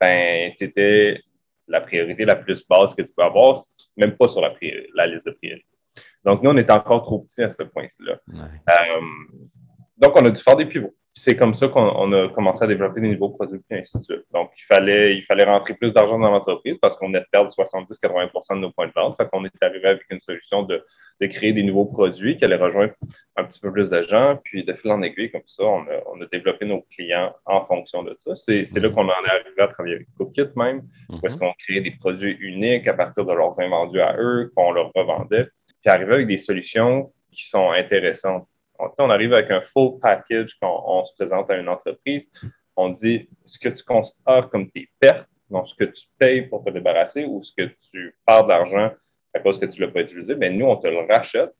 ben, 0.00 0.52
tu 0.58 0.64
étais 0.64 1.20
la 1.68 1.80
priorité 1.80 2.24
la 2.24 2.36
plus 2.36 2.66
basse 2.66 2.94
que 2.94 3.02
tu 3.02 3.12
peux 3.16 3.22
avoir, 3.22 3.60
même 3.96 4.16
pas 4.16 4.28
sur 4.28 4.40
la, 4.40 4.52
la 4.94 5.06
liste 5.06 5.26
de 5.26 5.32
priorités. 5.32 5.66
Donc, 6.24 6.42
nous, 6.42 6.50
on 6.50 6.56
était 6.56 6.72
encore 6.72 7.02
trop 7.02 7.20
petits 7.20 7.42
à 7.42 7.50
ce 7.50 7.62
point-là. 7.64 8.18
Euh, 8.32 9.00
donc, 9.98 10.20
on 10.20 10.26
a 10.26 10.30
dû 10.30 10.42
faire 10.42 10.56
des 10.56 10.66
pivots 10.66 10.94
c'est 11.16 11.36
comme 11.36 11.54
ça 11.54 11.68
qu'on 11.68 12.12
a 12.12 12.28
commencé 12.30 12.64
à 12.64 12.66
développer 12.66 13.00
des 13.00 13.08
nouveaux 13.08 13.30
produits 13.30 13.60
et 13.70 13.78
ainsi 13.78 13.98
de 13.98 14.02
suite. 14.02 14.24
Donc, 14.32 14.50
il 14.58 14.64
fallait, 14.64 15.16
il 15.16 15.22
fallait 15.22 15.44
rentrer 15.44 15.74
plus 15.74 15.92
d'argent 15.92 16.18
dans 16.18 16.28
l'entreprise 16.28 16.76
parce 16.82 16.96
qu'on 16.96 17.14
est 17.14 17.20
de 17.20 17.26
perdre 17.30 17.52
70-80% 17.52 18.56
de 18.56 18.60
nos 18.60 18.72
points 18.72 18.88
de 18.88 18.92
vente. 18.92 19.16
Fait 19.16 19.28
qu'on 19.28 19.44
est 19.44 19.62
arrivé 19.62 19.86
avec 19.86 20.02
une 20.10 20.20
solution 20.20 20.64
de, 20.64 20.84
de, 21.20 21.26
créer 21.28 21.52
des 21.52 21.62
nouveaux 21.62 21.84
produits 21.84 22.36
qui 22.36 22.44
allaient 22.44 22.56
rejoindre 22.56 22.94
un 23.36 23.44
petit 23.44 23.60
peu 23.60 23.70
plus 23.70 23.90
de 23.90 24.02
gens. 24.02 24.40
Puis, 24.42 24.64
de 24.64 24.72
fil 24.72 24.90
en 24.90 25.02
aiguille, 25.02 25.30
comme 25.30 25.46
ça, 25.46 25.62
on 25.62 25.82
a, 25.82 26.02
on 26.12 26.20
a 26.20 26.26
développé 26.26 26.66
nos 26.66 26.80
clients 26.90 27.32
en 27.46 27.64
fonction 27.64 28.02
de 28.02 28.16
ça. 28.18 28.34
C'est 28.34 28.74
là 28.74 28.88
qu'on 28.88 29.04
en 29.04 29.24
est 29.24 29.30
arrivé 29.30 29.62
à 29.62 29.68
travailler 29.68 29.94
avec 29.94 30.08
CookKit 30.18 30.50
même, 30.56 30.82
où 31.10 31.24
est-ce 31.24 31.36
mhm. 31.36 31.40
qu'on 31.40 31.52
créait 31.60 31.80
des 31.80 31.92
produits 31.92 32.36
uniques 32.40 32.88
à 32.88 32.94
partir 32.94 33.24
de 33.24 33.32
leurs 33.32 33.60
invendus 33.60 34.00
à 34.00 34.16
eux, 34.18 34.50
qu'on 34.56 34.72
leur 34.72 34.90
revendait. 34.92 35.46
Puis, 35.80 35.94
arriver 35.94 36.14
avec 36.14 36.26
des 36.26 36.38
solutions 36.38 37.12
qui 37.30 37.46
sont 37.46 37.70
intéressantes 37.70 38.48
on, 38.98 39.10
arrive 39.10 39.32
avec 39.32 39.50
un 39.50 39.60
full 39.60 39.98
package 40.00 40.56
quand 40.60 40.84
on 40.86 41.04
se 41.04 41.14
présente 41.14 41.50
à 41.50 41.56
une 41.56 41.68
entreprise. 41.68 42.28
on 42.76 42.90
dit 42.90 43.28
ce 43.44 43.58
que 43.58 43.68
tu 43.68 43.84
considères 43.84 44.48
comme 44.50 44.70
tes 44.70 44.88
pertes, 44.98 45.28
donc 45.50 45.68
ce 45.68 45.74
que 45.74 45.84
tu 45.84 46.06
payes 46.18 46.42
pour 46.42 46.64
te 46.64 46.70
débarrasser 46.70 47.24
ou 47.24 47.42
ce 47.42 47.52
que 47.56 47.70
tu 47.90 48.16
perds 48.26 48.46
d'argent 48.46 48.90
à 49.34 49.40
cause 49.40 49.58
que 49.58 49.66
tu 49.66 49.80
ne 49.80 49.86
l'as 49.86 49.92
pas 49.92 50.00
utilisé, 50.00 50.36
mais 50.36 50.50
nous, 50.50 50.66
on 50.66 50.76
te 50.76 50.86
le 50.86 51.00
rachète, 51.12 51.52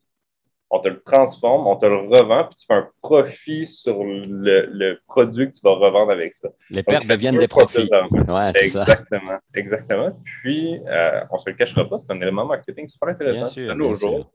on 0.71 0.81
te 0.81 0.89
le 0.89 1.01
transforme, 1.03 1.67
on 1.67 1.77
te 1.77 1.87
le 1.87 1.97
revend, 1.97 2.45
puis 2.45 2.57
tu 2.57 2.67
fais 2.67 2.75
un 2.75 2.89
profit 3.03 3.67
sur 3.67 4.03
le, 4.03 4.99
produit 5.07 5.49
que 5.49 5.55
tu 5.55 5.61
vas 5.63 5.75
revendre 5.75 6.11
avec 6.11 6.35
ça. 6.35 6.49
Les 6.71 6.83
pertes 6.83 7.07
deviennent 7.07 7.39
des 7.39 7.49
profits. 7.49 7.89
Ouais, 8.29 8.53
exactement, 8.57 9.31
ça. 9.31 9.41
exactement. 9.55 10.19
Puis, 10.25 10.81
euh, 10.87 11.21
on 11.31 11.37
ne 11.37 11.41
se 11.41 11.51
le 11.51 11.57
cachera 11.57 11.89
pas, 11.89 11.99
c'est 11.99 12.11
un 12.11 12.21
élément 12.21 12.47
marketing 12.47 12.89
super 12.89 13.11
intéressant. 13.11 13.43
Bien 13.43 13.75
sûr, 13.75 13.95
jours, 13.95 14.31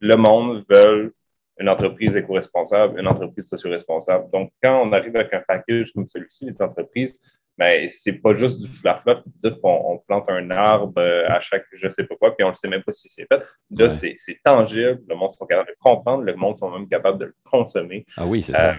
le 0.00 0.16
monde 0.16 0.62
veut 0.68 1.14
une 1.58 1.68
entreprise 1.68 2.16
éco-responsable, 2.16 2.98
une 2.98 3.06
entreprise 3.06 3.48
socio-responsable. 3.48 4.30
Donc, 4.32 4.52
quand 4.62 4.82
on 4.82 4.92
arrive 4.92 5.14
avec 5.16 5.32
un 5.32 5.42
package 5.46 5.92
comme 5.92 6.08
celui-ci, 6.08 6.46
les 6.46 6.60
entreprises, 6.60 7.20
mais 7.56 7.88
c'est 7.88 8.14
pas 8.14 8.34
juste 8.34 8.60
du 8.60 8.66
flafla 8.66 9.14
de 9.14 9.22
dire 9.26 9.60
qu'on 9.60 10.02
plante 10.08 10.28
un 10.28 10.50
arbre 10.50 10.92
euh, 10.98 11.28
à 11.28 11.40
chaque 11.40 11.64
je 11.72 11.88
sais 11.88 12.04
pas 12.04 12.16
quoi, 12.16 12.34
puis 12.34 12.44
on 12.44 12.50
ne 12.50 12.54
sait 12.54 12.68
même 12.68 12.82
pas 12.82 12.92
si 12.92 13.08
c'est 13.08 13.26
fait. 13.26 13.42
Là, 13.70 13.90
c'est 13.90 14.16
tangible, 14.44 15.00
le 15.08 15.14
monde 15.14 15.30
sont 15.30 15.46
capables 15.46 15.68
de 15.68 15.76
comprendre, 15.78 16.24
le 16.24 16.34
monde 16.34 16.58
sont 16.58 16.70
même 16.70 16.88
capables 16.88 17.18
de 17.18 17.26
le 17.26 17.34
consommer. 17.44 18.04
Ah 18.16 18.24
oui, 18.26 18.42
c'est 18.42 18.52
ça. 18.52 18.70
Euh, 18.70 18.74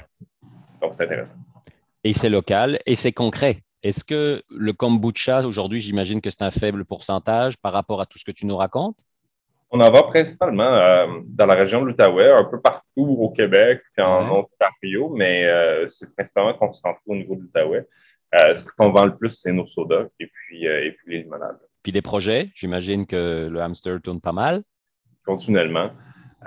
donc, 0.81 0.93
c'est 0.93 1.03
intéressant. 1.03 1.35
Et 2.03 2.13
c'est 2.13 2.29
local 2.29 2.79
et 2.85 2.95
c'est 2.95 3.13
concret. 3.13 3.61
Est-ce 3.81 4.03
que 4.03 4.43
le 4.49 4.73
kombucha, 4.73 5.45
aujourd'hui, 5.45 5.79
j'imagine 5.79 6.19
que 6.19 6.29
c'est 6.29 6.41
un 6.41 6.51
faible 6.51 6.85
pourcentage 6.85 7.55
par 7.57 7.71
rapport 7.71 8.01
à 8.01 8.05
tout 8.05 8.17
ce 8.17 8.25
que 8.25 8.31
tu 8.31 8.45
nous 8.45 8.57
racontes? 8.57 9.04
On 9.75 9.81
en 9.81 9.91
vend 9.91 10.09
principalement 10.09 10.63
euh, 10.63 11.07
dans 11.25 11.45
la 11.45 11.55
région 11.55 11.81
de 11.81 11.87
l'Outaouais, 11.87 12.31
un 12.31 12.45
peu 12.45 12.61
partout 12.61 13.17
au 13.19 13.29
Québec, 13.29 13.81
puis 13.93 14.05
en 14.05 14.29
Ontario, 14.29 15.09
mais 15.09 15.45
c'est 15.89 16.13
principalement 16.15 16.53
concentré 16.53 17.01
au 17.07 17.15
niveau 17.15 17.35
de 17.35 17.41
l'Outaouais. 17.41 17.85
Euh, 18.43 18.55
ce 18.55 18.65
qu'on 18.65 18.89
vend 18.89 19.05
le 19.05 19.15
plus, 19.15 19.29
c'est 19.29 19.51
nos 19.51 19.67
sodas 19.67 20.07
et 20.19 20.27
puis, 20.27 20.67
euh, 20.67 20.85
et 20.85 20.91
puis 20.91 21.11
les 21.13 21.23
limonades. 21.23 21.59
Puis 21.83 21.91
des 21.91 22.01
projets, 22.01 22.49
j'imagine 22.55 23.05
que 23.05 23.47
le 23.47 23.61
hamster 23.61 24.01
tourne 24.01 24.19
pas 24.19 24.33
mal. 24.33 24.63
Continuellement. 25.25 25.91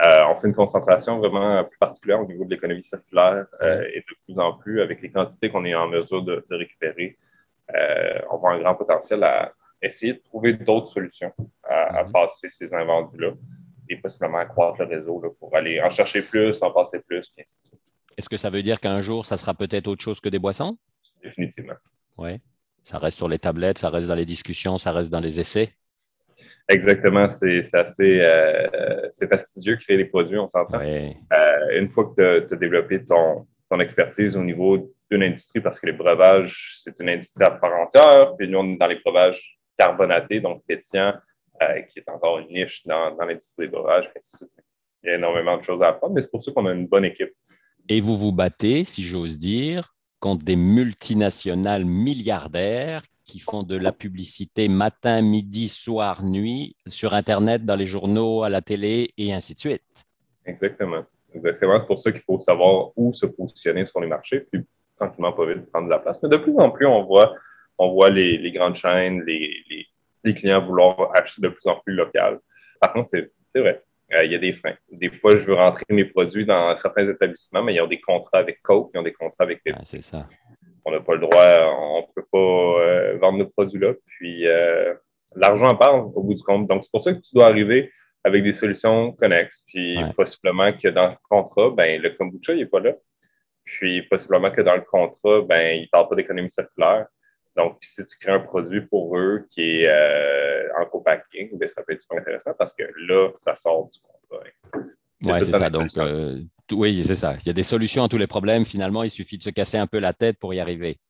Euh, 0.04 0.24
on 0.30 0.36
fait 0.36 0.48
une 0.48 0.54
concentration 0.54 1.18
vraiment 1.18 1.64
plus 1.64 1.78
particulière 1.78 2.20
au 2.20 2.26
niveau 2.26 2.44
de 2.44 2.50
l'économie 2.50 2.84
circulaire 2.84 3.46
et 3.62 4.00
de 4.00 4.14
plus 4.24 4.38
en 4.38 4.52
plus, 4.52 4.80
avec 4.80 5.02
les 5.02 5.10
quantités 5.10 5.50
qu'on 5.50 5.64
est 5.64 5.74
en 5.74 5.88
mesure 5.88 6.22
de, 6.22 6.44
récupérer, 6.50 7.16
on 8.30 8.36
voit 8.36 8.52
un 8.52 8.60
grand 8.60 8.76
potentiel 8.76 9.24
à 9.24 9.52
essayer 9.82 10.12
de 10.12 10.18
trouver 10.18 10.52
d'autres 10.52 10.88
solutions 10.88 11.32
à, 11.68 12.04
mhm. 12.04 12.12
passer 12.12 12.48
ces 12.48 12.74
invendus-là 12.74 13.32
et 13.88 13.96
possiblement 13.96 14.38
accroître 14.38 14.80
le 14.80 14.86
réseau 14.86 15.22
pour 15.38 15.56
aller 15.56 15.80
en 15.80 15.90
chercher 15.90 16.22
plus, 16.22 16.62
en 16.62 16.70
passer 16.70 17.00
plus, 17.00 17.32
et 17.36 17.42
ainsi 17.42 17.62
de 17.62 17.66
suite. 17.68 17.80
Est-ce 18.16 18.28
que 18.28 18.36
ça 18.36 18.50
veut 18.50 18.62
dire 18.62 18.80
qu'un 18.80 19.00
jour, 19.00 19.24
ça 19.24 19.36
sera 19.36 19.54
peut-être 19.54 19.86
autre 19.86 20.02
chose 20.02 20.20
que 20.20 20.28
des 20.28 20.38
boissons? 20.38 20.76
définitivement. 21.22 21.74
Oui. 22.16 22.40
Ça 22.84 22.98
reste 22.98 23.16
sur 23.16 23.28
les 23.28 23.38
tablettes, 23.38 23.78
ça 23.78 23.90
reste 23.90 24.08
dans 24.08 24.14
les 24.14 24.24
discussions, 24.24 24.78
ça 24.78 24.92
reste 24.92 25.10
dans 25.10 25.20
les 25.20 25.38
essais? 25.38 25.72
Exactement, 26.68 27.28
c'est 27.28 27.62
assez 27.74 28.20
euh, 28.20 29.08
c'est 29.12 29.28
fastidieux 29.28 29.76
créer 29.76 29.96
des 29.96 30.04
produits, 30.04 30.38
on 30.38 30.46
s'entend. 30.46 30.80
Euh, 30.80 31.12
une 31.72 31.90
fois 31.90 32.04
que 32.04 32.46
tu 32.46 32.54
as, 32.54 32.56
développé 32.56 33.04
ton, 33.04 33.46
ton 33.68 33.80
expertise 33.80 34.36
au 34.36 34.42
niveau 34.42 34.94
d'une 35.10 35.22
industrie, 35.22 35.60
parce 35.60 35.80
que 35.80 35.86
les 35.86 35.92
breuvages, 35.92 36.76
c'est 36.82 36.98
une 37.00 37.08
industrie 37.08 37.44
à 37.44 37.50
part 37.50 37.74
entière, 37.74 38.34
puis 38.38 38.48
nous, 38.48 38.58
on 38.58 38.72
est 38.72 38.76
dans 38.76 38.86
les 38.86 39.00
breuvages 39.04 39.58
carbonatés, 39.76 40.40
donc 40.40 40.62
pétillants, 40.66 41.14
euh, 41.62 41.82
qui 41.82 41.98
est 41.98 42.08
encore 42.08 42.38
une 42.38 42.48
niche 42.48 42.86
dans, 42.86 43.14
dans 43.16 43.24
l'industrie 43.24 43.66
des 43.66 43.72
breuvages. 43.72 44.10
Il 45.02 45.08
y 45.08 45.10
a 45.10 45.14
énormément 45.16 45.56
de 45.56 45.62
choses 45.62 45.82
à 45.82 45.88
apprendre, 45.88 46.14
mais 46.14 46.22
c'est 46.22 46.30
pour 46.30 46.42
ça 46.42 46.52
qu'on 46.52 46.66
a 46.66 46.72
une 46.72 46.86
bonne 46.86 47.04
équipe. 47.04 47.32
Et 47.88 48.00
vous 48.00 48.18
vous 48.18 48.32
battez, 48.32 48.84
si 48.84 49.02
j'ose 49.02 49.38
dire, 49.38 49.94
contre 50.20 50.44
des 50.44 50.56
multinationales 50.56 51.84
milliardaires 51.84 53.02
qui 53.24 53.38
font 53.38 53.62
de 53.62 53.76
la 53.76 53.92
publicité 53.92 54.68
matin, 54.68 55.20
midi, 55.22 55.68
soir, 55.68 56.24
nuit 56.24 56.76
sur 56.86 57.14
Internet, 57.14 57.64
dans 57.64 57.76
les 57.76 57.86
journaux, 57.86 58.42
à 58.42 58.50
la 58.50 58.62
télé 58.62 59.12
et 59.18 59.32
ainsi 59.32 59.54
de 59.54 59.58
suite. 59.58 60.04
Exactement. 60.46 61.04
Exactement. 61.34 61.78
C'est 61.78 61.86
pour 61.86 62.00
ça 62.00 62.10
qu'il 62.10 62.22
faut 62.22 62.40
savoir 62.40 62.90
où 62.96 63.12
se 63.12 63.26
positionner 63.26 63.84
sur 63.86 64.00
les 64.00 64.06
marchés, 64.06 64.40
puis 64.50 64.62
tranquillement, 64.96 65.32
pas 65.32 65.46
vite 65.46 65.70
prendre 65.70 65.86
de 65.86 65.90
la 65.90 65.98
place. 65.98 66.22
Mais 66.22 66.28
de 66.30 66.36
plus 66.38 66.56
en 66.56 66.70
plus, 66.70 66.86
on 66.86 67.04
voit, 67.04 67.34
on 67.76 67.92
voit 67.92 68.10
les, 68.10 68.50
grandes 68.50 68.76
chaînes, 68.76 69.22
les, 69.26 69.62
les, 69.68 69.86
clients 70.22 70.64
vouloir 70.64 71.10
acheter 71.14 71.42
de 71.42 71.48
plus 71.48 71.66
en 71.66 71.76
plus 71.84 71.94
local. 71.94 72.38
Par 72.80 72.92
contre, 72.92 73.10
c'est 73.48 73.60
vrai. 73.60 73.82
Euh, 74.14 74.24
il 74.24 74.32
y 74.32 74.34
a 74.34 74.38
des 74.38 74.52
freins. 74.52 74.76
Des 74.90 75.10
fois, 75.10 75.32
je 75.32 75.44
veux 75.44 75.54
rentrer 75.54 75.84
mes 75.90 76.06
produits 76.06 76.46
dans 76.46 76.74
certains 76.76 77.06
établissements, 77.08 77.62
mais 77.62 77.74
il 77.74 77.76
y 77.76 77.80
a 77.80 77.86
des 77.86 78.00
contrats 78.00 78.38
avec 78.38 78.62
Coke, 78.62 78.90
ils 78.94 78.98
ont 78.98 79.02
des 79.02 79.12
contrats 79.12 79.44
avec 79.44 79.62
Pepsi. 79.62 79.78
Ah, 79.78 79.84
c'est 79.84 80.02
ça. 80.02 80.26
On 80.84 80.90
n'a 80.90 81.00
pas 81.00 81.14
le 81.14 81.20
droit, 81.20 81.44
on 81.78 82.00
ne 82.00 82.12
peut 82.14 82.26
pas 82.32 82.38
euh, 82.38 83.18
vendre 83.18 83.38
nos 83.38 83.48
produits-là. 83.48 83.92
Puis 84.06 84.46
euh, 84.46 84.94
l'argent 85.36 85.68
parle 85.76 86.10
au 86.14 86.22
bout 86.22 86.34
du 86.34 86.42
compte. 86.42 86.66
Donc, 86.68 86.84
c'est 86.84 86.90
pour 86.90 87.02
ça 87.02 87.12
que 87.12 87.18
tu 87.18 87.34
dois 87.34 87.46
arriver 87.46 87.92
avec 88.24 88.42
des 88.42 88.54
solutions 88.54 89.12
connexes. 89.12 89.62
Puis 89.66 89.98
possiblement 90.16 90.72
que 90.72 90.88
dans 90.88 91.08
le 91.08 91.16
contrat, 91.28 91.70
ben, 91.70 92.00
le 92.00 92.10
kombucha, 92.10 92.54
il 92.54 92.60
n'est 92.60 92.66
pas 92.66 92.80
là. 92.80 92.94
Puis 93.64 94.02
possiblement 94.02 94.50
que 94.50 94.62
dans 94.62 94.76
le 94.76 94.84
contrat, 94.90 95.42
ben, 95.42 95.76
il 95.76 95.82
ne 95.82 95.88
parle 95.88 96.08
pas 96.08 96.14
d'économie 96.14 96.48
circulaire. 96.48 97.06
Donc, 97.58 97.78
si 97.80 98.06
tu 98.06 98.16
crées 98.18 98.32
un 98.32 98.38
produit 98.38 98.82
pour 98.82 99.18
eux 99.18 99.48
qui 99.50 99.80
est 99.80 99.88
euh, 99.88 100.68
en 100.80 100.86
co-packing, 100.86 101.58
ben, 101.58 101.68
ça 101.68 101.82
peut 101.82 101.92
être 101.92 102.02
super 102.02 102.20
intéressant 102.20 102.52
parce 102.56 102.72
que 102.72 102.84
là, 103.08 103.30
ça 103.36 103.56
sort 103.56 103.90
du 103.90 103.98
contrat. 103.98 104.44
Oui, 105.24 105.44
c'est 105.44 105.50
ça. 105.50 105.68
Donc, 105.68 105.90
euh, 105.96 106.40
oui, 106.70 107.02
c'est 107.04 107.16
ça. 107.16 107.34
Il 107.40 107.46
y 107.48 107.50
a 107.50 107.52
des 107.52 107.64
solutions 107.64 108.04
à 108.04 108.08
tous 108.08 108.16
les 108.16 108.28
problèmes. 108.28 108.64
Finalement, 108.64 109.02
il 109.02 109.10
suffit 109.10 109.38
de 109.38 109.42
se 109.42 109.50
casser 109.50 109.76
un 109.76 109.88
peu 109.88 109.98
la 109.98 110.12
tête 110.12 110.38
pour 110.38 110.54
y 110.54 110.60
arriver. 110.60 111.00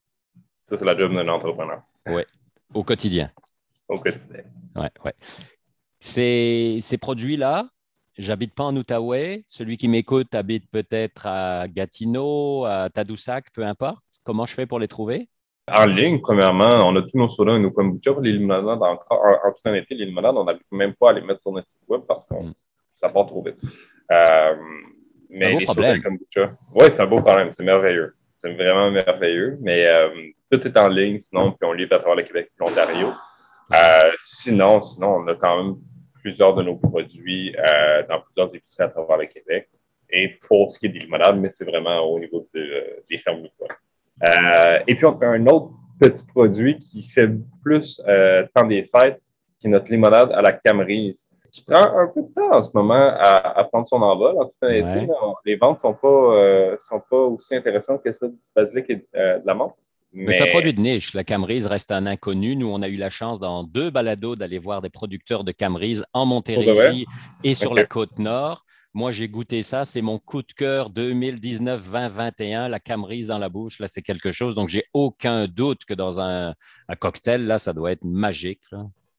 Ça, 0.62 0.78
c'est 0.78 0.86
la 0.86 0.96
job 0.96 1.12
d'un 1.12 1.28
entrepreneur. 1.28 1.82
Oui, 2.06 2.22
au 2.72 2.82
quotidien. 2.82 3.30
Au 3.86 3.98
quotidien. 3.98 4.42
Oui, 4.74 4.86
oui. 5.04 5.10
Ces, 6.00 6.78
ces 6.80 6.96
produits-là, 6.96 7.68
j'habite 8.16 8.54
pas 8.54 8.64
en 8.64 8.74
Outaouais. 8.74 9.44
Celui 9.48 9.76
qui 9.76 9.88
m'écoute 9.88 10.34
habite 10.34 10.70
peut-être 10.70 11.26
à 11.26 11.68
Gatineau, 11.68 12.64
à 12.64 12.88
Tadoussac, 12.88 13.52
peu 13.52 13.66
importe. 13.66 14.02
Comment 14.24 14.46
je 14.46 14.54
fais 14.54 14.64
pour 14.64 14.78
les 14.78 14.88
trouver? 14.88 15.28
En 15.74 15.86
ligne, 15.86 16.20
premièrement, 16.20 16.70
on 16.84 16.96
a 16.96 17.02
tous 17.02 17.18
nos 17.18 17.28
sodas 17.28 17.56
et 17.56 17.58
nos 17.58 17.70
kombucha. 17.70 18.12
Les 18.20 18.32
limonades, 18.32 18.82
encore, 18.82 19.24
en, 19.44 19.52
toute 19.52 19.66
honnêteté, 19.66 19.94
les 19.94 20.06
limonades, 20.06 20.36
on 20.36 20.44
n'arrive 20.44 20.62
même 20.70 20.94
pas 20.94 21.10
à 21.10 21.12
les 21.14 21.20
mettre 21.20 21.42
sur 21.42 21.52
notre 21.52 21.68
site 21.68 21.82
web 21.88 22.02
parce 22.06 22.24
que 22.26 22.34
mm. 22.34 22.52
ça 22.96 23.08
part 23.08 23.26
trop 23.26 23.42
vite. 23.42 23.56
Euh, 24.10 24.56
mais 25.30 25.54
un 25.54 25.58
les 25.58 25.64
problème. 25.64 26.02
kombucha, 26.02 26.56
oui, 26.74 26.86
c'est 26.86 27.00
un 27.00 27.06
beau 27.06 27.20
problème. 27.20 27.52
C'est 27.52 27.64
merveilleux. 27.64 28.14
C'est 28.36 28.54
vraiment 28.54 28.90
merveilleux. 28.90 29.58
Mais 29.60 29.86
euh, 29.86 30.08
tout 30.50 30.66
est 30.66 30.76
en 30.78 30.88
ligne, 30.88 31.20
sinon, 31.20 31.52
puis 31.52 31.68
on 31.68 31.72
livre 31.72 31.94
à 31.94 31.98
travers 31.98 32.16
le 32.16 32.22
Québec 32.22 32.50
et 32.54 32.64
l'Ontario. 32.64 33.08
Euh, 33.08 34.10
sinon, 34.18 34.80
sinon, 34.80 35.16
on 35.16 35.28
a 35.28 35.34
quand 35.34 35.62
même 35.62 35.76
plusieurs 36.22 36.54
de 36.54 36.62
nos 36.62 36.76
produits 36.76 37.54
dans 38.08 38.20
plusieurs 38.20 38.54
épiceries 38.54 38.84
à 38.84 38.88
travers 38.88 39.18
le 39.18 39.26
Québec. 39.26 39.68
Et 40.10 40.38
pour 40.48 40.72
ce 40.72 40.78
qui 40.78 40.86
est 40.86 40.88
des 40.88 41.00
limonades, 41.00 41.38
mais 41.38 41.50
c'est 41.50 41.66
vraiment 41.66 42.00
au 42.00 42.18
niveau 42.18 42.48
des 42.54 43.18
fermes 43.18 43.42
euh, 44.24 44.78
et 44.86 44.94
puis, 44.94 45.06
on 45.06 45.18
fait 45.18 45.26
un 45.26 45.46
autre 45.46 45.70
petit 46.00 46.26
produit 46.26 46.78
qui 46.78 47.02
fait 47.02 47.30
plus 47.62 48.00
euh, 48.06 48.46
temps 48.54 48.66
des 48.66 48.88
fêtes, 48.94 49.20
qui 49.58 49.66
est 49.66 49.70
notre 49.70 49.90
limonade 49.90 50.30
à 50.32 50.42
la 50.42 50.52
camerise, 50.52 51.28
qui 51.50 51.64
prend 51.64 51.98
un 51.98 52.06
peu 52.08 52.22
de 52.22 52.28
temps 52.34 52.56
en 52.56 52.62
ce 52.62 52.70
moment 52.74 53.12
à, 53.18 53.64
prendre 53.64 53.86
son 53.86 54.02
envol. 54.02 54.36
En 54.36 55.34
les 55.44 55.56
ventes 55.56 55.78
ne 55.78 55.80
sont, 55.80 55.94
pas, 55.94 56.08
euh, 56.08 56.76
sont 56.88 57.02
pas 57.10 57.16
aussi 57.16 57.56
intéressantes 57.56 58.02
que 58.04 58.12
celles 58.12 58.30
du 58.30 58.36
basilic 58.54 58.90
et 58.90 58.96
de 58.96 59.46
la 59.46 59.54
menthe. 59.54 59.74
Mais... 60.12 60.32
C'est 60.32 60.42
un 60.42 60.52
produit 60.52 60.72
de 60.72 60.80
niche. 60.80 61.12
La 61.14 61.24
Camerise 61.24 61.66
reste 61.66 61.90
un 61.90 62.06
inconnu. 62.06 62.56
Nous, 62.56 62.70
on 62.70 62.80
a 62.80 62.88
eu 62.88 62.96
la 62.96 63.10
chance 63.10 63.38
dans 63.38 63.62
deux 63.62 63.90
balados 63.90 64.36
d'aller 64.36 64.58
voir 64.58 64.80
des 64.80 64.88
producteurs 64.88 65.44
de 65.44 65.52
Camerise 65.52 66.04
en 66.12 66.24
Montérégie 66.24 67.06
et 67.44 67.54
sur 67.54 67.74
la 67.74 67.84
côte 67.84 68.18
nord. 68.18 68.64
Moi, 68.98 69.12
j'ai 69.12 69.28
goûté 69.28 69.62
ça. 69.62 69.84
C'est 69.84 70.00
mon 70.00 70.18
coup 70.18 70.42
de 70.42 70.52
cœur 70.52 70.90
2019-2021. 70.90 72.66
La 72.66 72.80
camerise 72.80 73.28
dans 73.28 73.38
la 73.38 73.48
bouche, 73.48 73.78
là, 73.78 73.86
c'est 73.86 74.02
quelque 74.02 74.32
chose. 74.32 74.56
Donc, 74.56 74.70
j'ai 74.70 74.86
aucun 74.92 75.46
doute 75.46 75.84
que 75.84 75.94
dans 75.94 76.18
un, 76.18 76.52
cocktail, 76.98 77.46
là, 77.46 77.58
ça 77.58 77.72
doit 77.72 77.92
être 77.92 78.02
magique. 78.02 78.64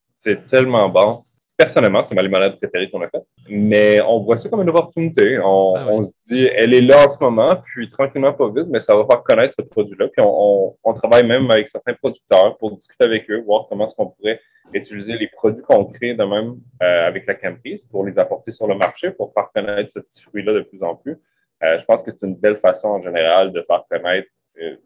C'est 0.09 0.45
tellement 0.47 0.89
bon. 0.89 1.23
Personnellement, 1.59 2.05
c'est 2.05 2.15
ma 2.15 2.21
limonade 2.21 2.55
préférée 2.55 2.89
qu'on 2.89 3.01
a 3.01 3.09
faite. 3.09 3.25
Mais 3.49 3.99
on 4.07 4.21
voit 4.21 4.39
ça 4.39 4.47
comme 4.47 4.61
une 4.61 4.69
opportunité. 4.69 5.35
Ah 5.35 5.45
on, 5.45 6.05
se 6.05 6.13
dit, 6.25 6.45
elle 6.55 6.73
est 6.73 6.79
là 6.79 7.05
en 7.05 7.09
ce 7.09 7.17
moment, 7.19 7.57
puis 7.65 7.89
tranquillement, 7.89 8.31
pas 8.31 8.47
vite, 8.47 8.67
mais 8.69 8.79
ça 8.79 8.95
va 8.95 9.05
faire 9.05 9.21
connaître 9.23 9.55
ce 9.59 9.63
produit-là. 9.63 10.07
Puis 10.07 10.23
on, 10.25 10.93
travaille 10.93 11.27
même 11.27 11.51
avec 11.51 11.67
certains 11.67 11.93
producteurs 11.95 12.57
pour 12.59 12.71
discuter 12.71 13.05
avec 13.05 13.29
eux, 13.29 13.41
voir 13.41 13.65
comment 13.67 13.87
est-ce 13.87 13.95
qu'on 13.95 14.07
pourrait 14.07 14.39
utiliser 14.73 15.17
les 15.17 15.27
produits 15.27 15.61
qu'on 15.63 15.83
crée 15.83 16.13
de 16.13 16.23
même 16.23 16.55
euh, 16.81 17.07
avec 17.07 17.27
la 17.27 17.33
camprise 17.33 17.83
pour 17.87 18.05
les 18.05 18.17
apporter 18.17 18.51
sur 18.51 18.65
le 18.65 18.75
marché, 18.75 19.11
pour 19.11 19.33
faire 19.33 19.49
connaître 19.53 19.91
ce 19.91 19.99
petit 19.99 20.23
fruit-là 20.23 20.53
de 20.53 20.61
plus 20.61 20.81
en 20.81 20.95
plus. 20.95 21.17
Euh, 21.61 21.77
je 21.77 21.83
pense 21.83 22.03
que 22.03 22.11
c'est 22.11 22.25
une 22.25 22.35
belle 22.35 22.57
façon 22.57 22.87
en 22.87 23.01
général 23.01 23.51
de 23.51 23.61
faire 23.63 23.83
connaître 23.91 24.29
euh, 24.61 24.77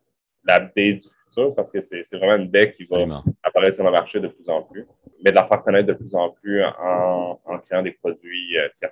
la 0.43 0.59
baie 0.59 0.93
du 0.93 1.07
futur 1.25 1.53
parce 1.53 1.71
que 1.71 1.81
c'est 1.81 2.03
vraiment 2.13 2.35
une 2.35 2.49
baie 2.49 2.73
qui 2.73 2.85
va 2.85 2.97
apparaître 3.53 3.75
sur 3.75 3.85
le 3.85 3.91
marché 3.91 4.19
de 4.19 4.27
plus 4.27 4.49
en 4.49 4.63
plus 4.63 4.85
mais 5.23 5.31
de 5.31 5.35
la 5.35 5.47
faire 5.47 5.63
connaître 5.63 5.87
de 5.87 5.93
plus 5.93 6.13
en 6.15 6.29
plus 6.29 6.63
en, 6.63 7.39
créant 7.67 7.81
des 7.81 7.91
produits 7.91 8.57
euh, 8.57 8.67
tiers. 8.75 8.91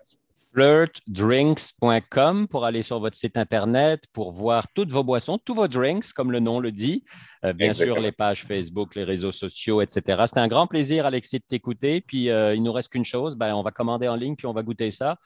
flirtdrinks.com 0.53 2.47
pour 2.47 2.65
aller 2.65 2.81
sur 2.81 2.99
votre 2.99 3.17
site 3.17 3.37
Internet, 3.37 4.05
pour 4.13 4.31
voir 4.31 4.67
toutes 4.73 4.91
vos 4.91 5.03
boissons, 5.03 5.37
tous 5.37 5.55
vos 5.55 5.67
drinks, 5.67 6.13
comme 6.13 6.31
le 6.31 6.39
nom 6.39 6.59
le 6.59 6.71
dit. 6.71 7.03
Euh, 7.43 7.53
bien 7.53 7.73
sûr, 7.73 7.99
les 7.99 8.11
pages 8.13 8.43
Facebook, 8.45 8.95
les 8.95 9.03
réseaux 9.03 9.31
sociaux, 9.31 9.81
etc. 9.81 10.23
C'était 10.25 10.39
un 10.39 10.47
grand 10.47 10.67
plaisir, 10.67 11.05
Alexis, 11.05 11.39
de 11.39 11.45
t'écouter. 11.45 12.01
Puis, 12.01 12.29
euh, 12.29 12.55
il 12.55 12.63
nous 12.63 12.71
reste 12.71 12.89
qu'une 12.89 13.05
chose, 13.05 13.35
ben, 13.35 13.53
on 13.55 13.61
va 13.61 13.71
commander 13.71 14.07
en 14.07 14.15
ligne, 14.15 14.35
puis 14.35 14.47
on 14.47 14.53
va 14.53 14.63
goûter 14.63 14.91
ça. 14.91 15.17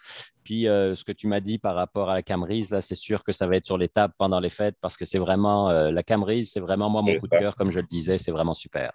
Puis, 0.44 0.68
euh, 0.68 0.96
ce 0.96 1.04
que 1.04 1.12
tu 1.12 1.27
m'as 1.27 1.39
dit 1.39 1.60
par 1.60 1.75
rapport 1.75 2.10
à 2.10 2.15
la 2.15 2.24
Camerise, 2.24 2.72
là, 2.72 2.82
c'est 2.82 2.96
sûr 2.96 3.24
que 3.24 3.32
ça 3.32 3.46
va 3.48 3.58
être 3.58 3.65
sur 3.65 3.77
les 3.77 3.89
tables 3.89 4.13
pendant 4.18 4.39
les 4.39 4.50
fêtes 4.50 4.77
parce 4.82 4.98
que 4.98 5.06
c'est 5.06 5.20
vraiment, 5.20 5.72
la 5.72 6.04
Camerise, 6.04 6.51
c'est 6.51 6.60
vraiment 6.60 6.89
moi 6.89 7.01
mon 7.01 7.15
coup 7.20 7.27
de 7.27 7.38
cœur, 7.38 7.56
comme 7.56 7.72
je 7.72 7.80
le 7.80 7.88
disais, 7.88 8.18
c'est 8.18 8.32
vraiment 8.32 8.54
super. 8.54 8.92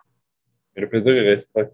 Le 0.74 0.88
plaisir 0.88 1.12
est 1.12 1.30
réciproque. 1.34 1.72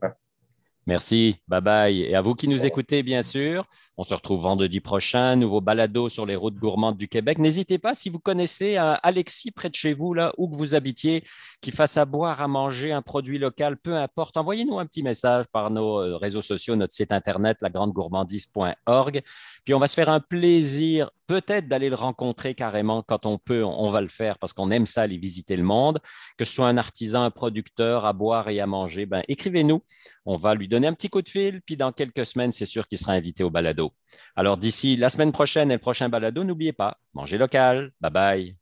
Merci, 0.87 1.37
bye 1.49 1.61
bye. 1.61 2.00
Et 2.03 2.15
à 2.15 2.21
vous 2.21 2.35
qui 2.35 2.47
nous 2.49 2.65
écoutez, 2.65 3.03
bien 3.03 3.23
sûr, 3.23 3.67
on 3.99 4.05
se 4.05 4.12
retrouve 4.12 4.43
vendredi 4.43 4.81
prochain, 4.81 5.37
nouveau 5.37 5.61
balado 5.61 6.09
sur 6.09 6.26
les 6.26 6.37
routes 6.37 6.57
gourmandes 6.57 6.99
du 6.99 7.09
Québec. 7.09 7.38
N'hésitez 7.38 7.79
pas, 7.79 7.95
si 7.95 8.11
vous 8.11 8.19
connaissez 8.19 8.76
un 8.76 8.99
Alexis 9.03 9.50
près 9.50 9.71
de 9.71 9.75
chez 9.75 9.95
vous, 9.95 10.12
là 10.12 10.33
où 10.37 10.49
que 10.49 10.57
vous 10.57 10.75
habitiez, 10.75 11.25
qui 11.62 11.71
fasse 11.71 11.97
à 11.97 12.05
boire, 12.05 12.43
à 12.43 12.49
manger 12.49 12.93
un 12.93 13.03
produit 13.03 13.38
local, 13.38 13.79
peu 13.79 13.97
importe, 13.97 14.37
envoyez-nous 14.37 14.79
un 14.79 14.87
petit 14.87 15.03
message 15.03 15.47
par 15.53 15.71
nos 15.71 16.00
euh, 16.00 16.17
réseaux 16.17 16.43
sociaux, 16.43 16.76
notre 16.76 16.93
site 16.93 17.12
internet, 17.12 17.59
lagrandegourmandise.org. 17.62 19.23
Puis 19.65 19.75
on 19.75 19.79
va 19.79 19.87
se 19.87 19.95
faire 19.95 20.11
un 20.11 20.21
plaisir 20.21 21.11
peut-être 21.26 21.69
d'aller 21.69 21.88
le 21.88 21.97
rencontrer 21.97 22.55
carrément 22.55 23.03
quand 23.03 23.26
on 23.26 23.38
peut, 23.38 23.65
on 23.65 23.91
va 23.91 24.00
le 24.00 24.09
faire 24.09 24.38
parce 24.38 24.53
qu'on 24.53 24.71
aime 24.71 24.87
ça, 24.87 25.03
aller 25.03 25.19
visiter 25.19 25.57
le 25.57 25.62
monde. 25.62 25.99
Que 26.38 26.45
ce 26.45 26.53
soit 26.53 26.69
un 26.69 26.76
artisan, 26.79 27.23
un 27.23 27.31
producteur 27.31 28.05
à 28.05 28.12
boire 28.12 28.49
et 28.49 28.61
à 28.61 28.67
manger, 28.67 29.07
ben, 29.07 29.23
écrivez-nous. 29.29 29.83
On 30.25 30.37
va 30.37 30.55
lui 30.55 30.69
donner 30.69 30.87
un 30.87 30.93
petit 30.93 31.09
coup 31.09 31.23
de 31.23 31.29
fil, 31.29 31.62
puis 31.62 31.76
dans 31.76 31.93
quelques 31.93 32.26
semaines, 32.26 32.53
c'est 32.53 32.67
sûr 32.67 32.87
qu'il 32.88 32.99
sera 32.99 33.12
invité 33.12 33.45
au 33.45 33.50
Alors 34.37 34.57
d'ici 34.57 34.97
la 34.97 35.09
semaine 35.09 35.33
prochaine 35.33 35.71
et 35.71 35.75
le 35.75 35.81
prochain 35.81 36.09
balado, 36.09 36.45
n'oubliez 36.45 36.73
pas, 36.73 36.99
mangez 37.14 37.38
local. 37.38 37.93
Bye 38.00 38.11
bye. 38.11 38.57